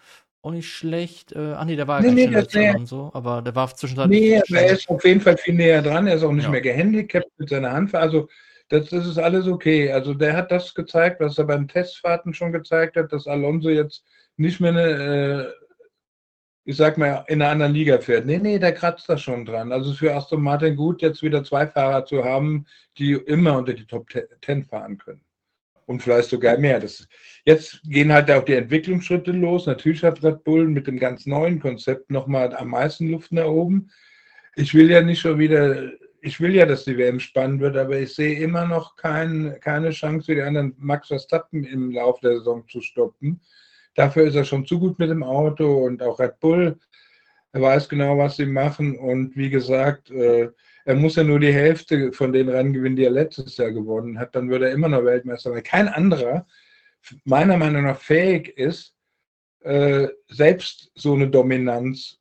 auch 0.42 0.50
nicht 0.50 0.68
schlecht. 0.68 1.32
Äh, 1.32 1.52
ach 1.52 1.64
nee, 1.64 1.76
der 1.76 1.86
war 1.86 2.00
nee, 2.00 2.10
nee, 2.10 2.26
das 2.26 2.52
nee. 2.52 2.74
und 2.74 2.86
so, 2.86 3.10
aber 3.14 3.42
der 3.42 3.54
war 3.54 3.74
zwischenzeitlich. 3.74 4.20
Nee, 4.20 4.36
aber 4.36 4.60
er 4.60 4.72
ist 4.72 4.88
auf 4.88 5.04
jeden 5.04 5.20
Fall 5.20 5.36
viel 5.36 5.54
näher 5.54 5.82
dran. 5.82 6.06
Er 6.06 6.16
ist 6.16 6.24
auch 6.24 6.32
nicht 6.32 6.44
ja. 6.44 6.50
mehr 6.50 6.60
gehandicapt 6.60 7.30
mit 7.38 7.48
seiner 7.48 7.72
Hand. 7.72 7.94
Also, 7.94 8.28
das, 8.68 8.88
das, 8.88 9.06
ist 9.06 9.18
alles 9.18 9.46
okay. 9.46 9.92
Also, 9.92 10.14
der 10.14 10.36
hat 10.36 10.50
das 10.50 10.74
gezeigt, 10.74 11.20
was 11.20 11.38
er 11.38 11.44
beim 11.44 11.68
Testfahrten 11.68 12.34
schon 12.34 12.52
gezeigt 12.52 12.96
hat, 12.96 13.12
dass 13.12 13.26
Alonso 13.26 13.70
jetzt 13.70 14.04
nicht 14.36 14.60
mehr 14.60 14.70
eine, 14.70 14.82
äh, 14.82 15.52
ich 16.64 16.76
sag 16.76 16.98
mal, 16.98 17.24
in 17.28 17.40
einer 17.40 17.50
anderen 17.52 17.72
Liga 17.74 17.98
fährt. 17.98 18.26
Nee, 18.26 18.38
nee, 18.38 18.58
der 18.58 18.72
kratzt 18.72 19.08
da 19.08 19.16
schon 19.16 19.44
dran. 19.44 19.72
Also, 19.72 19.92
für 19.92 20.14
Aston 20.14 20.42
Martin 20.42 20.74
gut, 20.74 21.02
jetzt 21.02 21.22
wieder 21.22 21.44
zwei 21.44 21.66
Fahrer 21.68 22.04
zu 22.04 22.24
haben, 22.24 22.66
die 22.98 23.12
immer 23.12 23.56
unter 23.56 23.74
die 23.74 23.86
Top 23.86 24.08
Ten 24.40 24.64
fahren 24.64 24.98
können 24.98 25.22
und 25.86 26.02
vielleicht 26.02 26.30
sogar 26.30 26.58
mehr. 26.58 26.80
Das, 26.80 27.06
jetzt 27.44 27.80
gehen 27.84 28.12
halt 28.12 28.30
auch 28.30 28.44
die 28.44 28.54
Entwicklungsschritte 28.54 29.32
los. 29.32 29.66
Natürlich 29.66 30.02
hat 30.02 30.22
Red 30.22 30.44
Bull 30.44 30.68
mit 30.68 30.86
dem 30.86 30.98
ganz 30.98 31.26
neuen 31.26 31.60
Konzept 31.60 32.10
nochmal 32.10 32.54
am 32.56 32.68
meisten 32.68 33.08
Luft 33.08 33.32
nach 33.32 33.46
oben. 33.46 33.90
Ich 34.56 34.74
will 34.74 34.90
ja 34.90 35.02
nicht 35.02 35.20
schon 35.20 35.38
wieder, 35.38 35.90
ich 36.20 36.40
will 36.40 36.54
ja, 36.54 36.66
dass 36.66 36.84
die 36.84 36.96
WM 36.96 37.20
spannend 37.20 37.60
wird, 37.60 37.76
aber 37.76 37.98
ich 37.98 38.14
sehe 38.14 38.38
immer 38.38 38.66
noch 38.66 38.96
kein, 38.96 39.56
keine 39.60 39.90
Chance 39.90 40.26
für 40.26 40.34
die 40.34 40.42
anderen 40.42 40.74
Max 40.78 41.08
Verstappen 41.08 41.64
im 41.64 41.90
Laufe 41.90 42.20
der 42.22 42.38
Saison 42.38 42.66
zu 42.68 42.80
stoppen. 42.80 43.40
Dafür 43.94 44.24
ist 44.24 44.36
er 44.36 44.44
schon 44.44 44.66
zu 44.66 44.78
gut 44.78 44.98
mit 44.98 45.10
dem 45.10 45.22
Auto 45.22 45.84
und 45.84 46.02
auch 46.02 46.18
Red 46.18 46.40
Bull. 46.40 46.78
Weiß 47.52 47.88
genau, 47.88 48.16
was 48.16 48.36
sie 48.36 48.46
machen. 48.46 48.98
Und 48.98 49.36
wie 49.36 49.50
gesagt, 49.50 50.10
äh, 50.10 50.48
er 50.84 50.94
muss 50.96 51.16
ja 51.16 51.24
nur 51.24 51.40
die 51.40 51.52
Hälfte 51.52 52.12
von 52.12 52.32
den 52.32 52.48
Rennen 52.48 52.72
gewinnen, 52.72 52.96
die 52.96 53.04
er 53.04 53.10
letztes 53.10 53.56
Jahr 53.56 53.70
gewonnen 53.70 54.18
hat, 54.18 54.34
dann 54.34 54.50
wird 54.50 54.62
er 54.62 54.72
immer 54.72 54.88
noch 54.88 55.04
Weltmeister. 55.04 55.52
Weil 55.52 55.62
kein 55.62 55.88
anderer 55.88 56.46
meiner 57.24 57.56
Meinung 57.56 57.84
nach 57.84 58.00
fähig 58.00 58.48
ist, 58.56 58.94
äh, 59.60 60.08
selbst 60.28 60.90
so 60.94 61.14
eine 61.14 61.28
Dominanz 61.28 62.18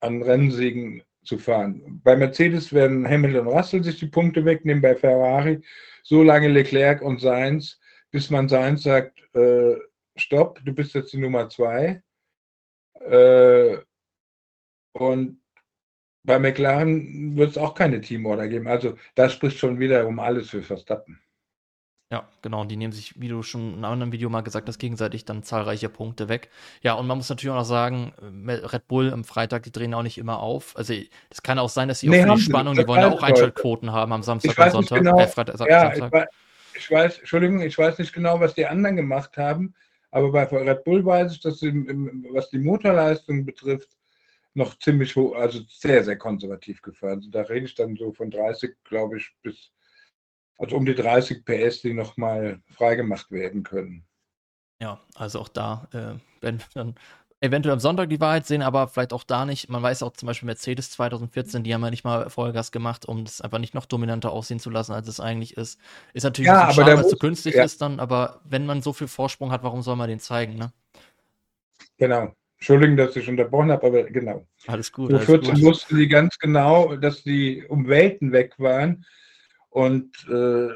an 0.00 0.22
Rennsiegen 0.22 1.02
zu 1.24 1.38
fahren. 1.38 2.00
Bei 2.02 2.16
Mercedes 2.16 2.72
werden 2.72 3.08
Hamilton 3.08 3.46
und 3.46 3.54
Russell 3.54 3.84
sich 3.84 3.98
die 3.98 4.06
Punkte 4.06 4.44
wegnehmen, 4.44 4.82
bei 4.82 4.94
Ferrari 4.94 5.62
so 6.02 6.22
lange 6.22 6.48
Leclerc 6.48 7.00
und 7.00 7.20
Sainz, 7.20 7.78
bis 8.10 8.28
man 8.28 8.48
Sainz 8.48 8.82
sagt, 8.82 9.20
äh, 9.34 9.76
stopp, 10.16 10.60
du 10.64 10.72
bist 10.72 10.94
jetzt 10.94 11.12
die 11.12 11.18
Nummer 11.18 11.48
zwei. 11.48 12.02
Äh, 13.00 13.78
und 14.92 15.41
bei 16.24 16.38
McLaren 16.38 17.36
wird 17.36 17.50
es 17.50 17.58
auch 17.58 17.74
keine 17.74 18.00
Teamorder 18.00 18.48
geben. 18.48 18.68
Also 18.68 18.94
das 19.14 19.32
spricht 19.32 19.58
schon 19.58 19.78
wieder 19.78 20.06
um 20.06 20.18
alles 20.18 20.50
für 20.50 20.62
Verstappen. 20.62 21.20
Ja, 22.12 22.28
genau. 22.42 22.64
Die 22.66 22.76
nehmen 22.76 22.92
sich, 22.92 23.18
wie 23.18 23.28
du 23.28 23.42
schon 23.42 23.70
in 23.70 23.74
einem 23.76 23.92
anderen 23.94 24.12
Video 24.12 24.28
mal 24.28 24.42
gesagt 24.42 24.68
hast, 24.68 24.78
gegenseitig 24.78 25.24
dann 25.24 25.42
zahlreiche 25.42 25.88
Punkte 25.88 26.28
weg. 26.28 26.50
Ja, 26.82 26.92
und 26.92 27.06
man 27.06 27.16
muss 27.16 27.30
natürlich 27.30 27.50
auch 27.50 27.60
noch 27.60 27.64
sagen, 27.64 28.12
äh, 28.46 28.52
Red 28.52 28.86
Bull 28.86 29.10
am 29.10 29.24
Freitag, 29.24 29.62
die 29.62 29.72
drehen 29.72 29.94
auch 29.94 30.02
nicht 30.02 30.18
immer 30.18 30.38
auf. 30.40 30.76
Also, 30.76 30.92
es 31.30 31.42
kann 31.42 31.58
auch 31.58 31.70
sein, 31.70 31.88
dass 31.88 32.00
sie 32.00 32.10
nee, 32.10 32.22
auch 32.22 32.32
für 32.32 32.34
die 32.34 32.42
Spannung, 32.42 32.74
die 32.74 32.86
wollen 32.86 33.00
ja 33.00 33.10
auch 33.10 33.22
Einschaltquoten 33.22 33.92
haben 33.92 34.12
am 34.12 34.22
Samstag 34.22 34.58
und 34.58 34.72
Sonntag. 34.72 34.98
Genau, 34.98 35.18
äh, 35.18 35.26
Freitag, 35.26 35.58
ja, 35.70 35.94
Samstag. 35.94 36.06
Ich 36.06 36.12
weiß, 36.12 36.28
ich 36.74 36.90
weiß, 36.90 37.18
Entschuldigung, 37.20 37.62
ich 37.62 37.78
weiß 37.78 37.98
nicht 37.98 38.12
genau, 38.12 38.38
was 38.40 38.52
die 38.52 38.66
anderen 38.66 38.96
gemacht 38.96 39.38
haben, 39.38 39.74
aber 40.10 40.30
bei 40.32 40.44
Red 40.44 40.84
Bull 40.84 41.06
weiß 41.06 41.32
ich, 41.32 41.40
dass 41.40 41.60
sie, 41.60 41.72
was 42.30 42.50
die 42.50 42.58
Motorleistung 42.58 43.46
betrifft, 43.46 43.88
noch 44.54 44.78
ziemlich 44.78 45.16
hoch, 45.16 45.34
also 45.34 45.60
sehr, 45.68 46.04
sehr 46.04 46.16
konservativ 46.16 46.82
gefahren. 46.82 47.18
Also 47.18 47.30
da 47.30 47.42
rede 47.42 47.66
ich 47.66 47.74
dann 47.74 47.96
so 47.96 48.12
von 48.12 48.30
30, 48.30 48.74
glaube 48.84 49.18
ich, 49.18 49.30
bis, 49.42 49.72
also 50.58 50.76
um 50.76 50.86
die 50.86 50.94
30 50.94 51.44
PS, 51.44 51.82
die 51.82 51.94
nochmal 51.94 52.60
freigemacht 52.70 53.30
werden 53.30 53.62
können. 53.62 54.04
Ja, 54.80 55.00
also 55.14 55.40
auch 55.40 55.48
da 55.48 55.88
äh, 55.92 56.42
werden 56.42 56.58
wir 56.58 56.66
dann 56.74 56.94
eventuell 57.42 57.72
am 57.72 57.80
Sonntag 57.80 58.08
die 58.08 58.20
Wahrheit 58.20 58.46
sehen, 58.46 58.62
aber 58.62 58.88
vielleicht 58.88 59.12
auch 59.12 59.24
da 59.24 59.44
nicht. 59.44 59.68
Man 59.68 59.82
weiß 59.82 60.02
auch 60.02 60.12
zum 60.12 60.28
Beispiel 60.28 60.46
Mercedes 60.46 60.90
2014, 60.92 61.64
die 61.64 61.74
haben 61.74 61.82
ja 61.82 61.90
nicht 61.90 62.04
mal 62.04 62.30
Vollgas 62.30 62.70
gemacht, 62.70 63.06
um 63.06 63.24
das 63.24 63.40
einfach 63.40 63.58
nicht 63.58 63.74
noch 63.74 63.86
dominanter 63.86 64.30
aussehen 64.30 64.60
zu 64.60 64.70
lassen, 64.70 64.92
als 64.92 65.08
es 65.08 65.18
eigentlich 65.18 65.56
ist. 65.56 65.78
Ist 66.14 66.22
natürlich 66.22 66.46
ja, 66.46 66.68
ein 66.68 66.74
schade, 66.74 66.96
weil 66.96 67.04
es 67.04 67.10
zu 67.10 67.16
künstlich 67.16 67.56
ja. 67.56 67.64
ist 67.64 67.82
dann, 67.82 67.98
aber 68.00 68.40
wenn 68.44 68.64
man 68.64 68.80
so 68.80 68.92
viel 68.92 69.08
Vorsprung 69.08 69.50
hat, 69.50 69.64
warum 69.64 69.82
soll 69.82 69.96
man 69.96 70.08
den 70.08 70.20
zeigen, 70.20 70.54
ne? 70.54 70.72
Genau. 71.98 72.32
Entschuldigung, 72.62 72.96
dass 72.96 73.16
ich 73.16 73.28
unterbrochen 73.28 73.72
habe, 73.72 73.88
aber 73.88 74.04
genau. 74.04 74.46
Alles 74.68 74.92
gut. 74.92 75.10
Vor 75.10 75.18
14 75.18 75.54
gut. 75.54 75.64
wussten 75.64 75.96
sie 75.96 76.06
ganz 76.06 76.38
genau, 76.38 76.94
dass 76.94 77.24
die 77.24 77.64
um 77.68 77.88
Welten 77.88 78.30
weg 78.30 78.54
waren. 78.58 79.04
Und 79.68 80.14
äh, 80.30 80.68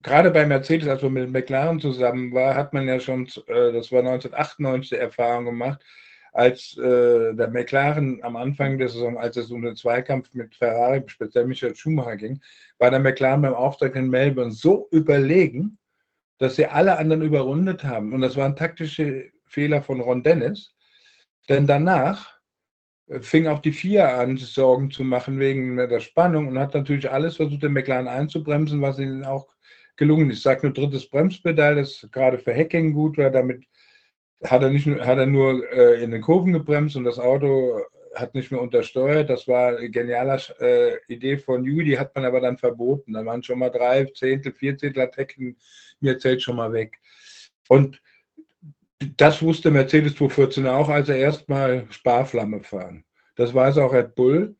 gerade 0.00 0.30
bei 0.30 0.46
Mercedes, 0.46 0.86
als 0.86 1.02
man 1.02 1.14
mit 1.14 1.32
McLaren 1.32 1.80
zusammen 1.80 2.32
war, 2.32 2.54
hat 2.54 2.72
man 2.72 2.86
ja 2.86 3.00
schon, 3.00 3.26
äh, 3.48 3.72
das 3.72 3.90
war 3.90 3.98
1998 3.98 4.90
die 4.90 4.94
Erfahrung 4.94 5.46
gemacht, 5.46 5.84
als 6.32 6.78
äh, 6.78 7.34
der 7.34 7.48
McLaren 7.48 8.22
am 8.22 8.36
Anfang 8.36 8.78
der 8.78 8.88
Saison, 8.88 9.18
als 9.18 9.36
es 9.36 9.50
um 9.50 9.62
den 9.62 9.74
Zweikampf 9.74 10.32
mit 10.34 10.54
Ferrari, 10.54 11.02
speziell 11.06 11.46
Michael 11.46 11.74
Schumacher 11.74 12.16
ging, 12.16 12.40
war 12.78 12.92
der 12.92 13.00
McLaren 13.00 13.42
beim 13.42 13.54
Auftrag 13.54 13.96
in 13.96 14.08
Melbourne 14.08 14.52
so 14.52 14.86
überlegen, 14.92 15.78
dass 16.38 16.54
sie 16.54 16.66
alle 16.66 16.96
anderen 16.96 17.22
überrundet 17.22 17.82
haben. 17.82 18.12
Und 18.12 18.20
das 18.20 18.36
waren 18.36 18.54
taktische 18.54 19.32
Fehler 19.46 19.82
von 19.82 20.00
Ron 20.00 20.22
Dennis. 20.22 20.73
Denn 21.48 21.66
danach 21.66 22.38
äh, 23.06 23.20
fing 23.20 23.46
auch 23.46 23.60
die 23.60 23.72
FIA 23.72 24.18
an, 24.18 24.36
sich 24.36 24.52
Sorgen 24.52 24.90
zu 24.90 25.04
machen 25.04 25.38
wegen 25.38 25.76
der 25.76 26.00
Spannung 26.00 26.48
und 26.48 26.58
hat 26.58 26.74
natürlich 26.74 27.10
alles 27.10 27.36
versucht, 27.36 27.62
den 27.62 27.72
McLaren 27.72 28.08
einzubremsen, 28.08 28.80
was 28.80 28.98
ihnen 28.98 29.24
auch 29.24 29.48
gelungen 29.96 30.30
ist. 30.30 30.38
Ich 30.38 30.42
sage 30.42 30.66
nur 30.66 30.72
drittes 30.72 31.08
Bremspedal, 31.08 31.76
das 31.76 32.06
gerade 32.10 32.38
für 32.38 32.54
Hacking 32.54 32.92
gut 32.92 33.18
war. 33.18 33.30
Damit 33.30 33.64
hat 34.42 34.62
er, 34.62 34.70
nicht, 34.70 34.86
hat 34.86 35.18
er 35.18 35.26
nur 35.26 35.70
äh, 35.72 36.02
in 36.02 36.10
den 36.10 36.22
Kurven 36.22 36.52
gebremst 36.52 36.96
und 36.96 37.04
das 37.04 37.18
Auto 37.18 37.80
hat 38.14 38.34
nicht 38.34 38.50
mehr 38.52 38.60
untersteuert. 38.60 39.30
Das 39.30 39.48
war 39.48 39.76
eine 39.76 39.90
geniale 39.90 40.40
äh, 40.60 41.12
Idee 41.12 41.36
von 41.36 41.64
Judy, 41.64 41.92
hat 41.94 42.14
man 42.14 42.24
aber 42.24 42.40
dann 42.40 42.58
verboten. 42.58 43.12
Da 43.12 43.24
waren 43.24 43.42
schon 43.42 43.58
mal 43.58 43.70
drei 43.70 44.04
Zehntel, 44.06 44.52
Vierzehntel 44.52 45.02
hat 45.02 45.16
Hecken 45.16 45.56
mir 46.00 46.18
zählt 46.18 46.42
schon 46.42 46.56
mal 46.56 46.72
weg. 46.72 46.98
Und 47.68 48.00
das 49.16 49.42
wusste 49.42 49.70
Mercedes 49.70 50.14
214 50.14 50.66
auch, 50.66 50.88
als 50.88 51.08
er 51.08 51.16
erstmal 51.16 51.86
Sparflamme 51.90 52.62
fahren. 52.62 53.04
Das 53.36 53.52
weiß 53.52 53.78
auch 53.78 53.92
Red 53.92 54.14
Bull. 54.14 54.56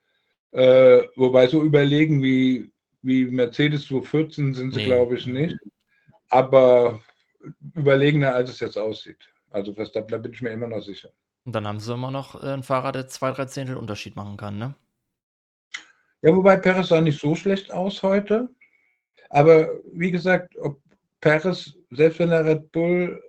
Äh, 0.52 1.02
wobei 1.16 1.46
so 1.46 1.62
überlegen 1.62 2.22
wie, 2.22 2.72
wie 3.02 3.26
Mercedes 3.26 3.86
214 3.86 4.54
sind 4.54 4.72
sie, 4.72 4.80
nee. 4.80 4.86
glaube 4.86 5.16
ich, 5.16 5.26
nicht. 5.26 5.56
Aber 6.28 7.00
überlegener, 7.74 8.34
als 8.34 8.50
es 8.50 8.60
jetzt 8.60 8.78
aussieht. 8.78 9.18
Also 9.50 9.72
da, 9.72 10.00
da 10.00 10.18
bin 10.18 10.32
ich 10.32 10.42
mir 10.42 10.50
immer 10.50 10.68
noch 10.68 10.82
sicher. 10.82 11.10
Und 11.44 11.54
dann 11.54 11.66
haben 11.66 11.80
sie 11.80 11.92
immer 11.92 12.10
noch 12.10 12.42
äh, 12.42 12.46
einen 12.48 12.62
Fahrer, 12.62 12.92
der 12.92 13.06
zwei, 13.08 13.30
drei 13.32 13.44
Zehntel 13.46 13.76
Unterschied 13.76 14.16
machen 14.16 14.36
kann, 14.36 14.58
ne? 14.58 14.74
Ja, 16.22 16.34
wobei 16.34 16.56
Perez 16.56 16.88
sah 16.88 17.02
nicht 17.02 17.20
so 17.20 17.34
schlecht 17.34 17.70
aus 17.70 18.02
heute. 18.02 18.48
Aber 19.28 19.68
wie 19.92 20.10
gesagt, 20.10 20.56
ob 20.56 20.80
Perez, 21.20 21.74
selbst 21.90 22.18
wenn 22.18 22.30
der 22.30 22.46
Red 22.46 22.72
Bull 22.72 23.22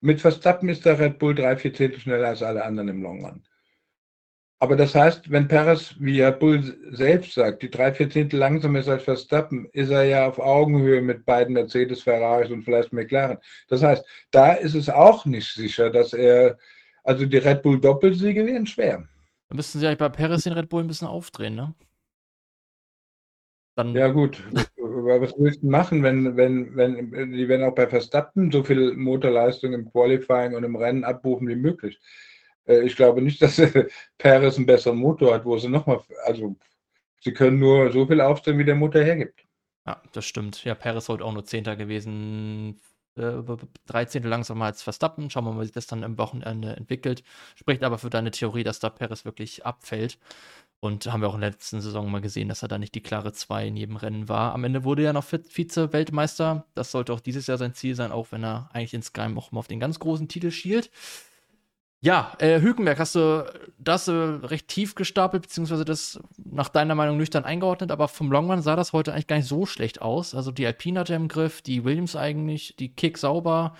mit 0.00 0.20
Verstappen 0.20 0.68
ist 0.68 0.84
der 0.84 0.98
Red 0.98 1.18
Bull 1.18 1.34
drei, 1.34 1.56
vier 1.56 1.74
Zehntel 1.74 2.00
schneller 2.00 2.28
als 2.28 2.42
alle 2.42 2.64
anderen 2.64 2.88
im 2.88 3.02
Long 3.02 3.24
Run. 3.24 3.42
Aber 4.60 4.74
das 4.74 4.94
heißt, 4.94 5.30
wenn 5.30 5.46
Perez, 5.46 5.94
wie 6.00 6.20
Red 6.20 6.40
Bull 6.40 6.76
selbst 6.90 7.34
sagt, 7.34 7.62
die 7.62 7.70
drei, 7.70 7.94
vier 7.94 8.10
Zehntel 8.10 8.40
langsamer 8.40 8.80
ist 8.80 8.88
als 8.88 9.04
Verstappen, 9.04 9.68
ist 9.72 9.90
er 9.90 10.04
ja 10.04 10.26
auf 10.26 10.40
Augenhöhe 10.40 11.00
mit 11.00 11.24
beiden 11.24 11.54
Mercedes, 11.54 12.02
Ferraris 12.02 12.50
und 12.50 12.64
vielleicht 12.64 12.92
McLaren. 12.92 13.38
Das 13.68 13.82
heißt, 13.84 14.04
da 14.32 14.54
ist 14.54 14.74
es 14.74 14.88
auch 14.88 15.26
nicht 15.26 15.54
sicher, 15.54 15.90
dass 15.90 16.12
er, 16.12 16.58
also 17.04 17.24
die 17.24 17.36
Red 17.36 17.62
Bull 17.62 17.80
Doppelsiege 17.80 18.44
wären 18.46 18.66
schwer. 18.66 19.06
Da 19.48 19.54
müssten 19.54 19.78
sie 19.78 19.86
eigentlich 19.86 19.98
bei 19.98 20.08
Perez 20.08 20.42
den 20.42 20.54
Red 20.54 20.68
Bull 20.68 20.82
ein 20.82 20.88
bisschen 20.88 21.08
aufdrehen, 21.08 21.54
ne? 21.54 21.74
Dann 23.76 23.94
ja 23.94 24.08
gut, 24.08 24.42
was 25.08 25.34
willst 25.38 25.62
du 25.62 25.66
machen, 25.68 26.02
wenn, 26.02 26.36
wenn, 26.36 26.76
wenn 26.76 27.32
die 27.32 27.48
werden 27.48 27.64
auch 27.64 27.74
bei 27.74 27.86
Verstappen 27.86 28.50
so 28.50 28.62
viel 28.62 28.94
Motorleistung 28.94 29.72
im 29.72 29.90
Qualifying 29.90 30.54
und 30.54 30.64
im 30.64 30.76
Rennen 30.76 31.04
abbuchen 31.04 31.48
wie 31.48 31.56
möglich. 31.56 32.00
Äh, 32.66 32.82
ich 32.82 32.96
glaube 32.96 33.22
nicht, 33.22 33.42
dass 33.42 33.60
Perez 34.18 34.56
einen 34.56 34.66
besseren 34.66 34.98
Motor 34.98 35.34
hat, 35.34 35.44
wo 35.44 35.58
sie 35.58 35.68
nochmal, 35.68 36.00
also 36.24 36.56
sie 37.20 37.32
können 37.32 37.58
nur 37.58 37.92
so 37.92 38.06
viel 38.06 38.20
aufstellen, 38.20 38.58
wie 38.58 38.64
der 38.64 38.76
Motor 38.76 39.02
hergibt. 39.02 39.44
Ja, 39.86 40.02
das 40.12 40.26
stimmt. 40.26 40.64
Ja, 40.64 40.74
Perez 40.74 41.08
heute 41.08 41.24
auch 41.24 41.32
nur 41.32 41.44
Zehnter 41.44 41.74
gewesen, 41.74 42.78
äh, 43.16 43.42
13. 43.86 44.22
langsamer 44.22 44.66
als 44.66 44.82
Verstappen. 44.82 45.30
Schauen 45.30 45.44
wir 45.44 45.52
mal, 45.52 45.60
wie 45.60 45.66
sich 45.66 45.74
das 45.74 45.86
dann 45.86 46.02
im 46.02 46.18
Wochenende 46.18 46.76
entwickelt. 46.76 47.22
Spricht 47.56 47.82
aber 47.82 47.98
für 47.98 48.10
deine 48.10 48.30
Theorie, 48.30 48.64
dass 48.64 48.80
da 48.80 48.90
Perez 48.90 49.24
wirklich 49.24 49.64
abfällt. 49.66 50.18
Und 50.80 51.06
haben 51.12 51.22
wir 51.22 51.28
auch 51.28 51.34
in 51.34 51.40
der 51.40 51.50
letzten 51.50 51.80
Saison 51.80 52.08
mal 52.10 52.20
gesehen, 52.20 52.48
dass 52.48 52.62
er 52.62 52.68
da 52.68 52.78
nicht 52.78 52.94
die 52.94 53.02
klare 53.02 53.32
2 53.32 53.66
in 53.66 53.76
jedem 53.76 53.96
Rennen 53.96 54.28
war. 54.28 54.52
Am 54.52 54.62
Ende 54.62 54.84
wurde 54.84 55.04
er 55.04 55.12
noch 55.12 55.24
Vize-Weltmeister. 55.24 56.66
Das 56.74 56.92
sollte 56.92 57.12
auch 57.12 57.20
dieses 57.20 57.48
Jahr 57.48 57.58
sein 57.58 57.74
Ziel 57.74 57.96
sein, 57.96 58.12
auch 58.12 58.30
wenn 58.30 58.44
er 58.44 58.70
eigentlich 58.72 58.94
in 58.94 59.02
Sky 59.02 59.22
auch 59.34 59.50
mal 59.50 59.58
auf 59.58 59.66
den 59.66 59.80
ganz 59.80 59.98
großen 59.98 60.28
Titel 60.28 60.52
schielt. 60.52 60.90
Ja, 62.00 62.32
äh, 62.38 62.60
Hülkenberg, 62.60 63.00
hast 63.00 63.16
du 63.16 63.44
das 63.78 64.06
äh, 64.06 64.12
recht 64.12 64.68
tief 64.68 64.94
gestapelt, 64.94 65.42
beziehungsweise 65.42 65.84
das 65.84 66.20
nach 66.36 66.68
deiner 66.68 66.94
Meinung 66.94 67.16
nüchtern 67.16 67.44
eingeordnet, 67.44 67.90
aber 67.90 68.06
vom 68.06 68.30
Longman 68.30 68.62
sah 68.62 68.76
das 68.76 68.92
heute 68.92 69.12
eigentlich 69.12 69.26
gar 69.26 69.36
nicht 69.36 69.48
so 69.48 69.66
schlecht 69.66 70.00
aus. 70.00 70.32
Also 70.32 70.52
die 70.52 70.64
Alpine 70.64 71.00
hatte 71.00 71.14
im 71.14 71.26
Griff, 71.26 71.60
die 71.60 71.82
Williams 71.84 72.14
eigentlich, 72.14 72.76
die 72.76 72.94
Kick 72.94 73.18
sauber. 73.18 73.74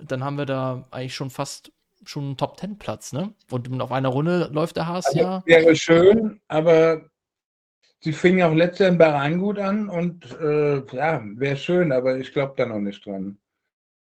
Dann 0.00 0.24
haben 0.24 0.38
wir 0.38 0.46
da 0.46 0.86
eigentlich 0.90 1.14
schon 1.14 1.28
fast 1.28 1.70
schon 2.04 2.24
einen 2.24 2.36
Top 2.36 2.56
Ten 2.56 2.78
Platz, 2.78 3.12
ne? 3.12 3.34
Und 3.50 3.80
auf 3.80 3.92
einer 3.92 4.08
Runde 4.08 4.48
läuft 4.52 4.76
der 4.76 4.86
Haas 4.86 5.06
also, 5.06 5.18
ja. 5.18 5.42
Wäre 5.46 5.76
schön, 5.76 6.40
aber 6.48 7.02
sie 8.00 8.12
fingen 8.12 8.42
auch 8.42 8.54
letztes 8.54 8.80
Jahr 8.80 8.90
in 8.90 8.98
Bahrain 8.98 9.38
gut 9.38 9.58
an 9.58 9.88
und 9.88 10.24
äh, 10.40 10.78
ja, 10.94 11.22
wäre 11.36 11.56
schön, 11.56 11.92
aber 11.92 12.18
ich 12.18 12.32
glaube 12.32 12.54
da 12.56 12.66
noch 12.66 12.80
nicht 12.80 13.04
dran. 13.04 13.38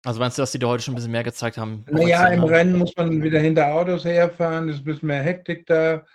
Also 0.04 0.18
meinst 0.18 0.38
du, 0.38 0.42
dass 0.42 0.52
die 0.52 0.58
da 0.58 0.68
heute 0.68 0.82
schon 0.82 0.94
ein 0.94 0.96
bisschen 0.96 1.12
mehr 1.12 1.24
gezeigt 1.24 1.58
haben? 1.58 1.84
Naja, 1.90 2.28
im 2.28 2.44
Rennen 2.44 2.78
muss 2.78 2.96
man 2.96 3.22
wieder 3.22 3.38
hinter 3.38 3.74
Autos 3.74 4.04
herfahren, 4.04 4.68
ist 4.68 4.78
ein 4.78 4.84
bisschen 4.84 5.08
mehr 5.08 5.22
Hektik 5.22 5.66
da. 5.66 6.06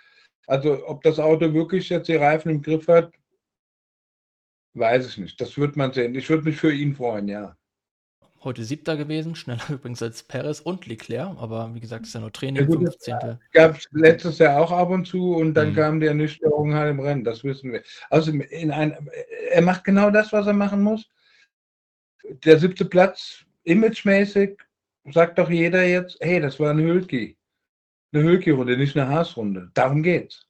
Also 0.48 0.86
ob 0.86 1.02
das 1.02 1.18
Auto 1.18 1.52
wirklich 1.52 1.88
jetzt 1.88 2.08
die 2.08 2.16
Reifen 2.16 2.50
im 2.50 2.62
Griff 2.62 2.88
hat, 2.88 3.12
weiß 4.74 5.06
ich 5.08 5.18
nicht. 5.18 5.40
Das 5.40 5.56
wird 5.56 5.76
man 5.76 5.92
sehen. 5.92 6.14
Ich 6.14 6.28
würde 6.28 6.44
mich 6.44 6.56
für 6.56 6.72
ihn 6.72 6.94
freuen, 6.94 7.28
ja. 7.28 7.55
Heute 8.46 8.62
siebter 8.62 8.96
gewesen, 8.96 9.34
schneller 9.34 9.64
übrigens 9.70 10.00
als 10.00 10.22
Perez 10.22 10.60
und 10.60 10.86
Leclerc, 10.86 11.36
aber 11.36 11.74
wie 11.74 11.80
gesagt, 11.80 12.06
ist 12.06 12.14
ja 12.14 12.20
nur 12.20 12.32
Training, 12.32 12.62
ja, 12.62 12.66
gut, 12.68 12.78
15. 12.78 13.38
Gab 13.50 13.76
es 13.76 13.88
letztes 13.90 14.38
Jahr 14.38 14.60
auch 14.60 14.70
ab 14.70 14.88
und 14.90 15.04
zu 15.04 15.34
und 15.34 15.54
dann 15.54 15.70
mhm. 15.70 15.74
kam 15.74 15.98
die 16.00 16.06
Ernüchterung 16.06 16.72
halt 16.72 16.92
im 16.92 17.00
Rennen, 17.00 17.24
das 17.24 17.42
wissen 17.42 17.72
wir. 17.72 17.82
Also 18.08 18.30
in 18.30 18.70
ein, 18.70 18.96
er 19.50 19.62
macht 19.62 19.82
genau 19.82 20.12
das, 20.12 20.32
was 20.32 20.46
er 20.46 20.52
machen 20.52 20.80
muss. 20.80 21.10
Der 22.44 22.56
siebte 22.60 22.84
Platz 22.84 23.44
imagemäßig 23.64 24.58
sagt 25.12 25.40
doch 25.40 25.50
jeder 25.50 25.82
jetzt, 25.82 26.16
hey, 26.20 26.40
das 26.40 26.60
war 26.60 26.70
eine 26.70 26.84
Hülki. 26.84 27.36
Eine 28.12 28.22
Hülki-Runde, 28.22 28.76
nicht 28.76 28.96
eine 28.96 29.08
Haas-Runde. 29.08 29.72
Darum 29.74 30.04
geht's. 30.04 30.45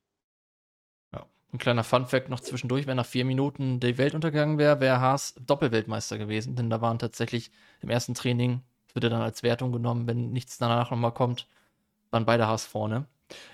Ja. 1.56 1.58
Ein 1.58 1.58
kleiner 1.58 1.84
Fun-Fact 1.84 2.28
noch 2.28 2.40
zwischendurch: 2.40 2.86
Wenn 2.86 2.96
nach 2.96 3.06
vier 3.06 3.24
Minuten 3.24 3.80
die 3.80 3.98
Welt 3.98 4.14
untergegangen 4.14 4.58
wäre, 4.58 4.80
wäre 4.80 5.00
Haas 5.00 5.34
Doppelweltmeister 5.40 6.18
gewesen, 6.18 6.56
denn 6.56 6.70
da 6.70 6.80
waren 6.80 6.98
tatsächlich 6.98 7.50
im 7.80 7.90
ersten 7.90 8.14
Training, 8.14 8.62
wird 8.94 9.04
er 9.04 9.10
dann 9.10 9.22
als 9.22 9.42
Wertung 9.42 9.72
genommen, 9.72 10.06
wenn 10.06 10.32
nichts 10.32 10.58
danach 10.58 10.90
nochmal 10.90 11.12
kommt, 11.12 11.46
waren 12.10 12.24
beide 12.24 12.46
Haas 12.46 12.64
vorne. 12.64 13.06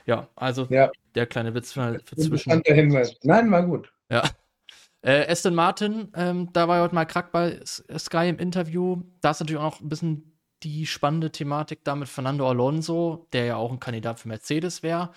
Ja, 0.06 0.28
also 0.36 0.66
ja. 0.68 0.90
der 1.14 1.26
kleine 1.26 1.54
Witz 1.54 1.72
für, 1.72 2.00
für 2.04 2.16
zwischen. 2.16 2.62
Hinweis. 2.64 3.16
Nein, 3.22 3.50
war 3.50 3.64
gut. 3.64 3.92
Ja. 4.10 4.22
Äh, 5.02 5.30
Aston 5.30 5.54
Martin, 5.54 6.12
ähm, 6.14 6.50
da 6.52 6.68
war 6.68 6.80
heute 6.80 6.94
mal 6.94 7.04
Krack 7.04 7.32
bei 7.32 7.60
Sky 7.64 8.28
im 8.28 8.38
Interview. 8.38 9.02
Da 9.20 9.30
ist 9.30 9.40
natürlich 9.40 9.60
auch 9.60 9.72
noch 9.72 9.80
ein 9.80 9.88
bisschen 9.88 10.38
die 10.62 10.86
spannende 10.86 11.32
Thematik 11.32 11.82
da 11.84 11.96
mit 11.96 12.08
Fernando 12.08 12.48
Alonso, 12.48 13.26
der 13.32 13.46
ja 13.46 13.56
auch 13.56 13.72
ein 13.72 13.80
Kandidat 13.80 14.20
für 14.20 14.28
Mercedes 14.28 14.82
wäre. 14.82 15.10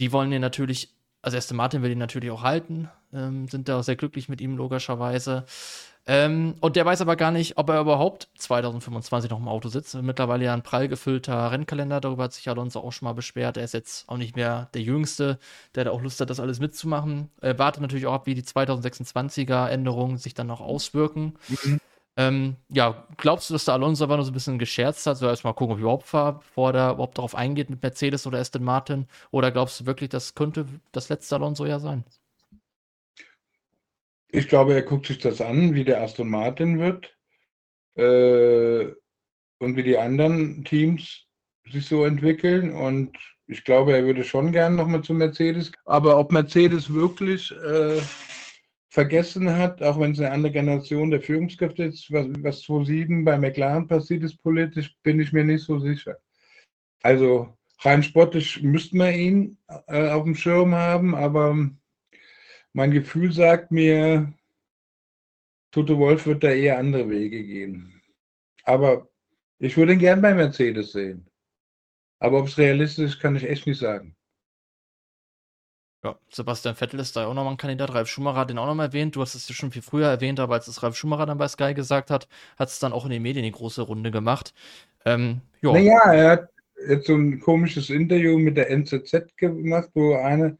Die 0.00 0.12
wollen 0.12 0.30
den 0.30 0.40
natürlich, 0.40 0.94
also 1.22 1.36
Aston 1.38 1.56
Martin 1.56 1.82
will 1.82 1.92
ihn 1.92 1.98
natürlich 1.98 2.30
auch 2.30 2.42
halten, 2.42 2.90
ähm, 3.12 3.48
sind 3.48 3.68
da 3.68 3.78
auch 3.78 3.82
sehr 3.84 3.96
glücklich 3.96 4.28
mit 4.28 4.40
ihm, 4.40 4.56
logischerweise. 4.56 5.44
Ähm, 6.04 6.56
und 6.60 6.74
der 6.74 6.84
weiß 6.84 7.00
aber 7.00 7.14
gar 7.14 7.30
nicht, 7.30 7.58
ob 7.58 7.70
er 7.70 7.80
überhaupt 7.80 8.28
2025 8.36 9.30
noch 9.30 9.38
im 9.38 9.46
Auto 9.46 9.68
sitzt. 9.68 9.94
Mittlerweile 9.94 10.44
ja 10.44 10.52
ein 10.52 10.64
prall 10.64 10.88
gefüllter 10.88 11.52
Rennkalender, 11.52 12.00
darüber 12.00 12.24
hat 12.24 12.32
sich 12.32 12.48
Alonso 12.48 12.80
auch 12.80 12.90
schon 12.90 13.06
mal 13.06 13.12
beschwert. 13.12 13.56
Er 13.56 13.62
ist 13.62 13.74
jetzt 13.74 14.08
auch 14.08 14.16
nicht 14.16 14.34
mehr 14.34 14.68
der 14.74 14.82
Jüngste, 14.82 15.38
der 15.76 15.84
da 15.84 15.92
auch 15.92 16.02
Lust 16.02 16.20
hat, 16.20 16.28
das 16.28 16.40
alles 16.40 16.58
mitzumachen. 16.58 17.30
Er 17.40 17.56
wartet 17.58 17.82
natürlich 17.82 18.06
auch 18.06 18.14
ab, 18.14 18.26
wie 18.26 18.34
die 18.34 18.42
2026er 18.42 19.68
Änderungen 19.68 20.18
sich 20.18 20.34
dann 20.34 20.48
noch 20.48 20.60
auswirken. 20.60 21.34
Mhm. 21.48 21.80
Ähm, 22.16 22.56
ja, 22.68 23.06
glaubst 23.16 23.48
du, 23.48 23.54
dass 23.54 23.64
der 23.64 23.74
Alonso 23.74 24.04
aber 24.04 24.16
nur 24.16 24.24
so 24.24 24.30
ein 24.30 24.34
bisschen 24.34 24.58
gescherzt 24.58 25.06
hat? 25.06 25.16
So 25.16 25.26
erstmal 25.26 25.54
gucken, 25.54 25.72
ob 25.72 25.78
ich 25.78 25.82
überhaupt 25.82 26.06
fahre, 26.06 26.34
bevor 26.34 26.74
er 26.74 26.92
überhaupt 26.92 27.16
darauf 27.16 27.34
eingeht 27.34 27.70
mit 27.70 27.82
Mercedes 27.82 28.26
oder 28.26 28.38
Aston 28.38 28.62
Martin? 28.62 29.06
Oder 29.30 29.50
glaubst 29.50 29.80
du 29.80 29.86
wirklich, 29.86 30.10
das 30.10 30.34
könnte 30.34 30.66
das 30.92 31.08
letzte 31.08 31.36
Alonso 31.36 31.64
ja 31.64 31.78
sein? 31.78 32.04
Ich 34.28 34.48
glaube, 34.48 34.74
er 34.74 34.82
guckt 34.82 35.06
sich 35.06 35.18
das 35.18 35.40
an, 35.40 35.74
wie 35.74 35.84
der 35.84 36.02
Aston 36.02 36.28
Martin 36.28 36.78
wird 36.78 37.16
äh, 37.96 38.92
und 39.58 39.76
wie 39.76 39.82
die 39.82 39.98
anderen 39.98 40.64
Teams 40.64 41.26
sich 41.70 41.86
so 41.86 42.04
entwickeln. 42.04 42.74
Und 42.74 43.16
ich 43.46 43.64
glaube, 43.64 43.94
er 43.94 44.04
würde 44.04 44.24
schon 44.24 44.52
gern 44.52 44.76
nochmal 44.76 45.02
zu 45.02 45.14
Mercedes. 45.14 45.72
Aber 45.84 46.18
ob 46.18 46.32
Mercedes 46.32 46.92
wirklich 46.92 47.52
äh, 47.52 48.00
vergessen 48.92 49.56
hat, 49.56 49.82
auch 49.82 49.98
wenn 49.98 50.12
es 50.12 50.20
eine 50.20 50.32
andere 50.32 50.52
Generation 50.52 51.10
der 51.10 51.22
Führungskräfte 51.22 51.84
ist, 51.84 52.12
was, 52.12 52.26
was 52.40 52.60
2007 52.60 53.24
bei 53.24 53.38
McLaren 53.38 53.88
passiert 53.88 54.22
ist 54.22 54.42
politisch, 54.42 54.94
bin 55.02 55.18
ich 55.18 55.32
mir 55.32 55.44
nicht 55.44 55.64
so 55.64 55.78
sicher. 55.78 56.18
Also 57.02 57.56
rein 57.78 58.02
sportlich 58.02 58.62
müsste 58.62 58.98
man 58.98 59.14
ihn 59.14 59.58
äh, 59.86 60.10
auf 60.10 60.24
dem 60.24 60.34
Schirm 60.34 60.74
haben, 60.74 61.14
aber 61.14 61.70
mein 62.74 62.90
Gefühl 62.90 63.32
sagt 63.32 63.70
mir, 63.70 64.30
Toto 65.70 65.98
Wolf 65.98 66.26
wird 66.26 66.44
da 66.44 66.50
eher 66.50 66.78
andere 66.78 67.08
Wege 67.08 67.42
gehen. 67.42 68.02
Aber 68.64 69.08
ich 69.58 69.74
würde 69.74 69.94
ihn 69.94 70.00
gern 70.00 70.20
bei 70.20 70.34
Mercedes 70.34 70.92
sehen. 70.92 71.26
Aber 72.18 72.40
ob 72.40 72.48
es 72.48 72.58
realistisch 72.58 73.12
ist, 73.12 73.20
kann 73.20 73.36
ich 73.36 73.44
echt 73.44 73.66
nicht 73.66 73.78
sagen. 73.78 74.14
Ja, 76.04 76.18
Sebastian 76.30 76.74
Vettel 76.74 76.98
ist 76.98 77.14
da 77.14 77.26
auch 77.26 77.34
nochmal 77.34 77.54
ein 77.54 77.58
Kandidat. 77.58 77.94
Ralf 77.94 78.08
Schumacher 78.08 78.40
hat 78.40 78.50
den 78.50 78.58
auch 78.58 78.66
nochmal 78.66 78.86
erwähnt. 78.86 79.14
Du 79.14 79.20
hast 79.20 79.36
es 79.36 79.48
ja 79.48 79.54
schon 79.54 79.70
viel 79.70 79.82
früher 79.82 80.08
erwähnt, 80.08 80.40
aber 80.40 80.54
als 80.54 80.66
es 80.66 80.82
Ralf 80.82 80.96
Schumacher 80.96 81.26
dann 81.26 81.38
bei 81.38 81.46
Sky 81.46 81.74
gesagt 81.74 82.10
hat, 82.10 82.26
hat 82.58 82.68
es 82.68 82.80
dann 82.80 82.92
auch 82.92 83.04
in 83.04 83.12
den 83.12 83.22
Medien 83.22 83.44
die 83.44 83.52
große 83.52 83.82
Runde 83.82 84.10
gemacht. 84.10 84.52
Ähm, 85.04 85.42
naja, 85.60 86.12
er 86.12 86.30
hat 86.30 86.48
jetzt 86.88 87.06
so 87.06 87.14
ein 87.14 87.38
komisches 87.38 87.88
Interview 87.88 88.36
mit 88.36 88.56
der 88.56 88.68
NZZ 88.70 89.36
gemacht, 89.36 89.90
wo 89.94 90.14
eine, 90.16 90.58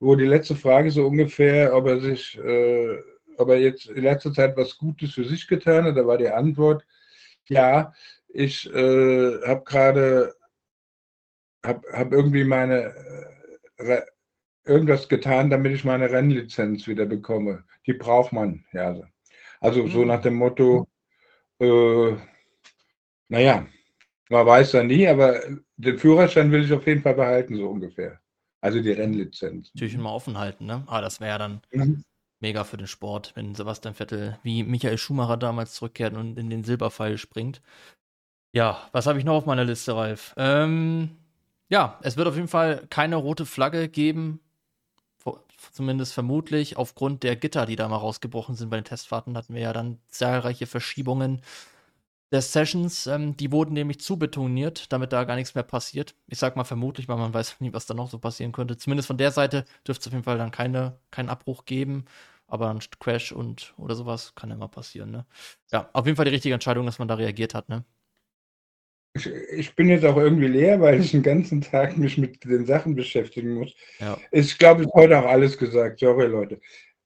wo 0.00 0.16
die 0.16 0.26
letzte 0.26 0.56
Frage 0.56 0.90
so 0.90 1.06
ungefähr, 1.06 1.76
ob 1.76 1.86
er 1.86 2.00
sich, 2.00 2.36
äh, 2.38 2.98
ob 3.36 3.50
er 3.50 3.58
jetzt 3.58 3.86
in 3.86 4.02
letzter 4.02 4.32
Zeit 4.32 4.56
was 4.56 4.76
Gutes 4.76 5.14
für 5.14 5.24
sich 5.24 5.46
getan 5.46 5.84
hat, 5.84 5.96
da 5.96 6.04
war 6.04 6.18
die 6.18 6.28
Antwort, 6.28 6.84
ja, 7.48 7.92
ich 8.28 8.68
äh, 8.74 9.40
habe 9.46 9.62
gerade, 9.64 10.34
habe 11.64 11.86
hab 11.92 12.12
irgendwie 12.12 12.42
meine 12.42 12.94
äh, 13.78 14.00
irgendwas 14.64 15.08
getan, 15.08 15.50
damit 15.50 15.72
ich 15.72 15.84
meine 15.84 16.10
Rennlizenz 16.10 16.86
wieder 16.86 17.06
bekomme. 17.06 17.64
Die 17.86 17.94
braucht 17.94 18.32
man, 18.32 18.64
ja. 18.72 18.96
Also 19.60 19.86
so 19.86 20.00
mhm. 20.00 20.08
nach 20.08 20.22
dem 20.22 20.34
Motto, 20.34 20.88
äh, 21.60 22.16
naja, 23.28 23.66
man 24.28 24.46
weiß 24.46 24.72
ja 24.72 24.82
nie, 24.82 25.06
aber 25.06 25.40
den 25.76 25.98
Führerschein 25.98 26.50
will 26.50 26.64
ich 26.64 26.72
auf 26.72 26.86
jeden 26.86 27.02
Fall 27.02 27.14
behalten, 27.14 27.56
so 27.56 27.68
ungefähr. 27.68 28.18
Also 28.60 28.80
die 28.80 28.92
Rennlizenz. 28.92 29.70
Natürlich 29.74 29.94
immer 29.94 30.12
offen 30.12 30.38
halten, 30.38 30.66
ne? 30.66 30.84
Aber 30.86 31.00
das 31.00 31.20
wäre 31.20 31.30
ja 31.30 31.38
dann 31.38 31.60
mhm. 31.72 32.04
mega 32.40 32.64
für 32.64 32.76
den 32.76 32.86
Sport, 32.86 33.32
wenn 33.34 33.54
Sebastian 33.54 33.94
Vettel 33.94 34.38
wie 34.42 34.62
Michael 34.62 34.98
Schumacher 34.98 35.36
damals 35.36 35.74
zurückkehrt 35.74 36.14
und 36.14 36.38
in 36.38 36.50
den 36.50 36.64
Silberpfeil 36.64 37.18
springt. 37.18 37.62
Ja, 38.52 38.88
was 38.92 39.06
habe 39.06 39.18
ich 39.18 39.24
noch 39.24 39.34
auf 39.34 39.46
meiner 39.46 39.64
Liste, 39.64 39.96
Ralf? 39.96 40.34
Ähm, 40.36 41.16
ja, 41.68 41.98
es 42.02 42.16
wird 42.16 42.28
auf 42.28 42.36
jeden 42.36 42.48
Fall 42.48 42.86
keine 42.90 43.16
rote 43.16 43.46
Flagge 43.46 43.88
geben 43.88 44.40
zumindest 45.72 46.12
vermutlich 46.14 46.76
aufgrund 46.76 47.22
der 47.22 47.36
Gitter, 47.36 47.66
die 47.66 47.76
da 47.76 47.88
mal 47.88 47.96
rausgebrochen 47.96 48.54
sind 48.54 48.70
bei 48.70 48.76
den 48.76 48.84
Testfahrten, 48.84 49.36
hatten 49.36 49.54
wir 49.54 49.62
ja 49.62 49.72
dann 49.72 49.98
zahlreiche 50.08 50.66
Verschiebungen 50.66 51.42
der 52.32 52.42
Sessions. 52.42 53.06
Ähm, 53.06 53.36
die 53.36 53.52
wurden 53.52 53.74
nämlich 53.74 54.00
zu 54.00 54.18
betoniert, 54.18 54.92
damit 54.92 55.12
da 55.12 55.24
gar 55.24 55.36
nichts 55.36 55.54
mehr 55.54 55.64
passiert. 55.64 56.14
Ich 56.28 56.38
sag 56.38 56.56
mal 56.56 56.64
vermutlich, 56.64 57.08
weil 57.08 57.16
man 57.18 57.34
weiß 57.34 57.60
nie, 57.60 57.72
was 57.72 57.86
da 57.86 57.94
noch 57.94 58.10
so 58.10 58.18
passieren 58.18 58.52
könnte. 58.52 58.76
Zumindest 58.76 59.06
von 59.08 59.18
der 59.18 59.30
Seite 59.32 59.64
dürfte 59.86 60.02
es 60.02 60.06
auf 60.08 60.12
jeden 60.12 60.24
Fall 60.24 60.38
dann 60.38 60.50
keine, 60.50 60.98
keinen 61.10 61.28
Abbruch 61.28 61.64
geben. 61.64 62.04
Aber 62.48 62.70
ein 62.70 62.80
Crash 63.00 63.32
und 63.32 63.72
oder 63.78 63.94
sowas 63.94 64.34
kann 64.34 64.50
ja 64.50 64.56
immer 64.56 64.68
passieren, 64.68 65.10
ne? 65.10 65.26
Ja, 65.72 65.88
auf 65.94 66.04
jeden 66.06 66.16
Fall 66.16 66.26
die 66.26 66.32
richtige 66.32 66.54
Entscheidung, 66.54 66.84
dass 66.86 66.98
man 66.98 67.08
da 67.08 67.14
reagiert 67.14 67.54
hat, 67.54 67.68
ne? 67.70 67.84
Ich, 69.14 69.26
ich, 69.26 69.74
bin 69.76 69.88
jetzt 69.88 70.06
auch 70.06 70.16
irgendwie 70.16 70.46
leer, 70.46 70.80
weil 70.80 70.98
ich 71.00 71.10
den 71.10 71.22
ganzen 71.22 71.60
Tag 71.60 71.98
mich 71.98 72.16
mit 72.16 72.44
den 72.44 72.64
Sachen 72.64 72.94
beschäftigen 72.94 73.54
muss. 73.54 73.74
Ja. 73.98 74.16
Ich 74.30 74.56
glaube, 74.58 74.82
ich 74.82 74.88
habe 74.88 75.02
heute 75.02 75.18
auch 75.18 75.26
alles 75.26 75.58
gesagt. 75.58 76.00
Sorry, 76.00 76.26
Leute. 76.26 76.60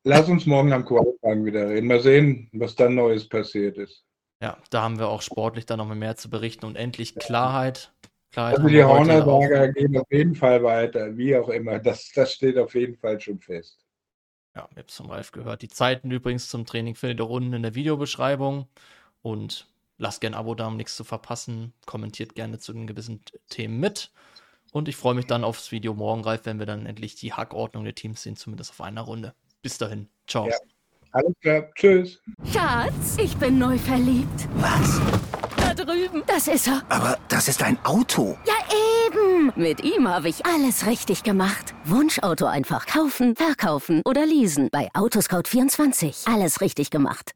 Lass 0.04 0.28
uns 0.28 0.46
morgen 0.46 0.72
am 0.72 0.84
Qualifying 0.84 1.44
wieder 1.44 1.68
reden. 1.68 1.88
Mal 1.88 2.00
sehen, 2.00 2.48
was 2.52 2.76
dann 2.76 2.94
Neues 2.94 3.28
passiert 3.28 3.76
ist. 3.76 4.04
Ja, 4.40 4.58
da 4.70 4.82
haben 4.82 4.98
wir 5.00 5.08
auch 5.08 5.22
sportlich 5.22 5.66
dann 5.66 5.78
noch 5.78 5.92
mehr 5.92 6.14
zu 6.14 6.30
berichten 6.30 6.66
und 6.66 6.76
endlich 6.76 7.16
Klarheit. 7.16 7.92
Klarheit 8.30 8.58
also 8.58 8.68
die 8.68 8.84
Hornerberger 8.84 9.72
gehen 9.72 9.96
auf 9.96 10.06
jeden 10.10 10.34
Fall 10.34 10.62
weiter, 10.62 11.16
wie 11.16 11.36
auch 11.36 11.48
immer. 11.48 11.80
Das, 11.80 12.12
das 12.14 12.34
steht 12.34 12.56
auf 12.58 12.74
jeden 12.74 12.96
Fall 12.96 13.20
schon 13.20 13.40
fest. 13.40 13.84
Ja, 14.54 14.68
ich 14.70 14.76
habe 14.76 14.86
es 14.88 14.96
vom 14.96 15.10
Ralf 15.10 15.32
gehört. 15.32 15.62
Die 15.62 15.68
Zeiten 15.68 16.10
übrigens 16.10 16.48
zum 16.48 16.66
Training 16.66 16.94
findet 16.94 17.20
ihr 17.20 17.28
unten 17.28 17.52
in 17.52 17.62
der 17.62 17.74
Videobeschreibung. 17.74 18.68
Und 19.22 19.68
Lasst 19.98 20.20
gerne 20.20 20.36
ein 20.36 20.40
Abo 20.40 20.54
da, 20.54 20.66
um 20.66 20.76
nichts 20.76 20.96
zu 20.96 21.04
verpassen. 21.04 21.72
Kommentiert 21.86 22.34
gerne 22.34 22.58
zu 22.58 22.72
den 22.72 22.86
gewissen 22.86 23.22
Themen 23.48 23.80
mit. 23.80 24.10
Und 24.72 24.88
ich 24.88 24.96
freue 24.96 25.14
mich 25.14 25.26
dann 25.26 25.44
aufs 25.44 25.72
Video 25.72 25.94
morgen, 25.94 26.22
Ralf, 26.22 26.42
wenn 26.44 26.58
wir 26.58 26.66
dann 26.66 26.84
endlich 26.84 27.14
die 27.14 27.32
Hackordnung 27.32 27.84
der 27.84 27.94
Teams 27.94 28.22
sehen, 28.22 28.36
zumindest 28.36 28.72
auf 28.72 28.80
einer 28.82 29.02
Runde. 29.02 29.34
Bis 29.62 29.78
dahin. 29.78 30.08
Ciao. 30.26 30.48
Ja. 30.48 30.56
Alles 31.12 31.32
klar. 31.40 31.70
Tschüss. 31.74 32.20
Schatz, 32.52 33.16
ich 33.18 33.34
bin 33.38 33.58
neu 33.58 33.78
verliebt. 33.78 34.48
Was? 34.56 35.00
Da 35.56 35.72
drüben. 35.72 36.22
Das 36.26 36.46
ist 36.46 36.66
er. 36.66 36.82
Aber 36.90 37.18
das 37.28 37.48
ist 37.48 37.62
ein 37.62 37.78
Auto. 37.86 38.36
Ja, 38.46 38.54
eben. 39.06 39.52
Mit 39.56 39.82
ihm 39.82 40.06
habe 40.08 40.28
ich 40.28 40.44
alles 40.44 40.86
richtig 40.86 41.22
gemacht. 41.22 41.74
Wunschauto 41.84 42.44
einfach 42.44 42.84
kaufen, 42.86 43.34
verkaufen 43.34 44.02
oder 44.04 44.26
leasen. 44.26 44.68
Bei 44.70 44.90
Autoscout24. 44.92 46.30
Alles 46.30 46.60
richtig 46.60 46.90
gemacht. 46.90 47.35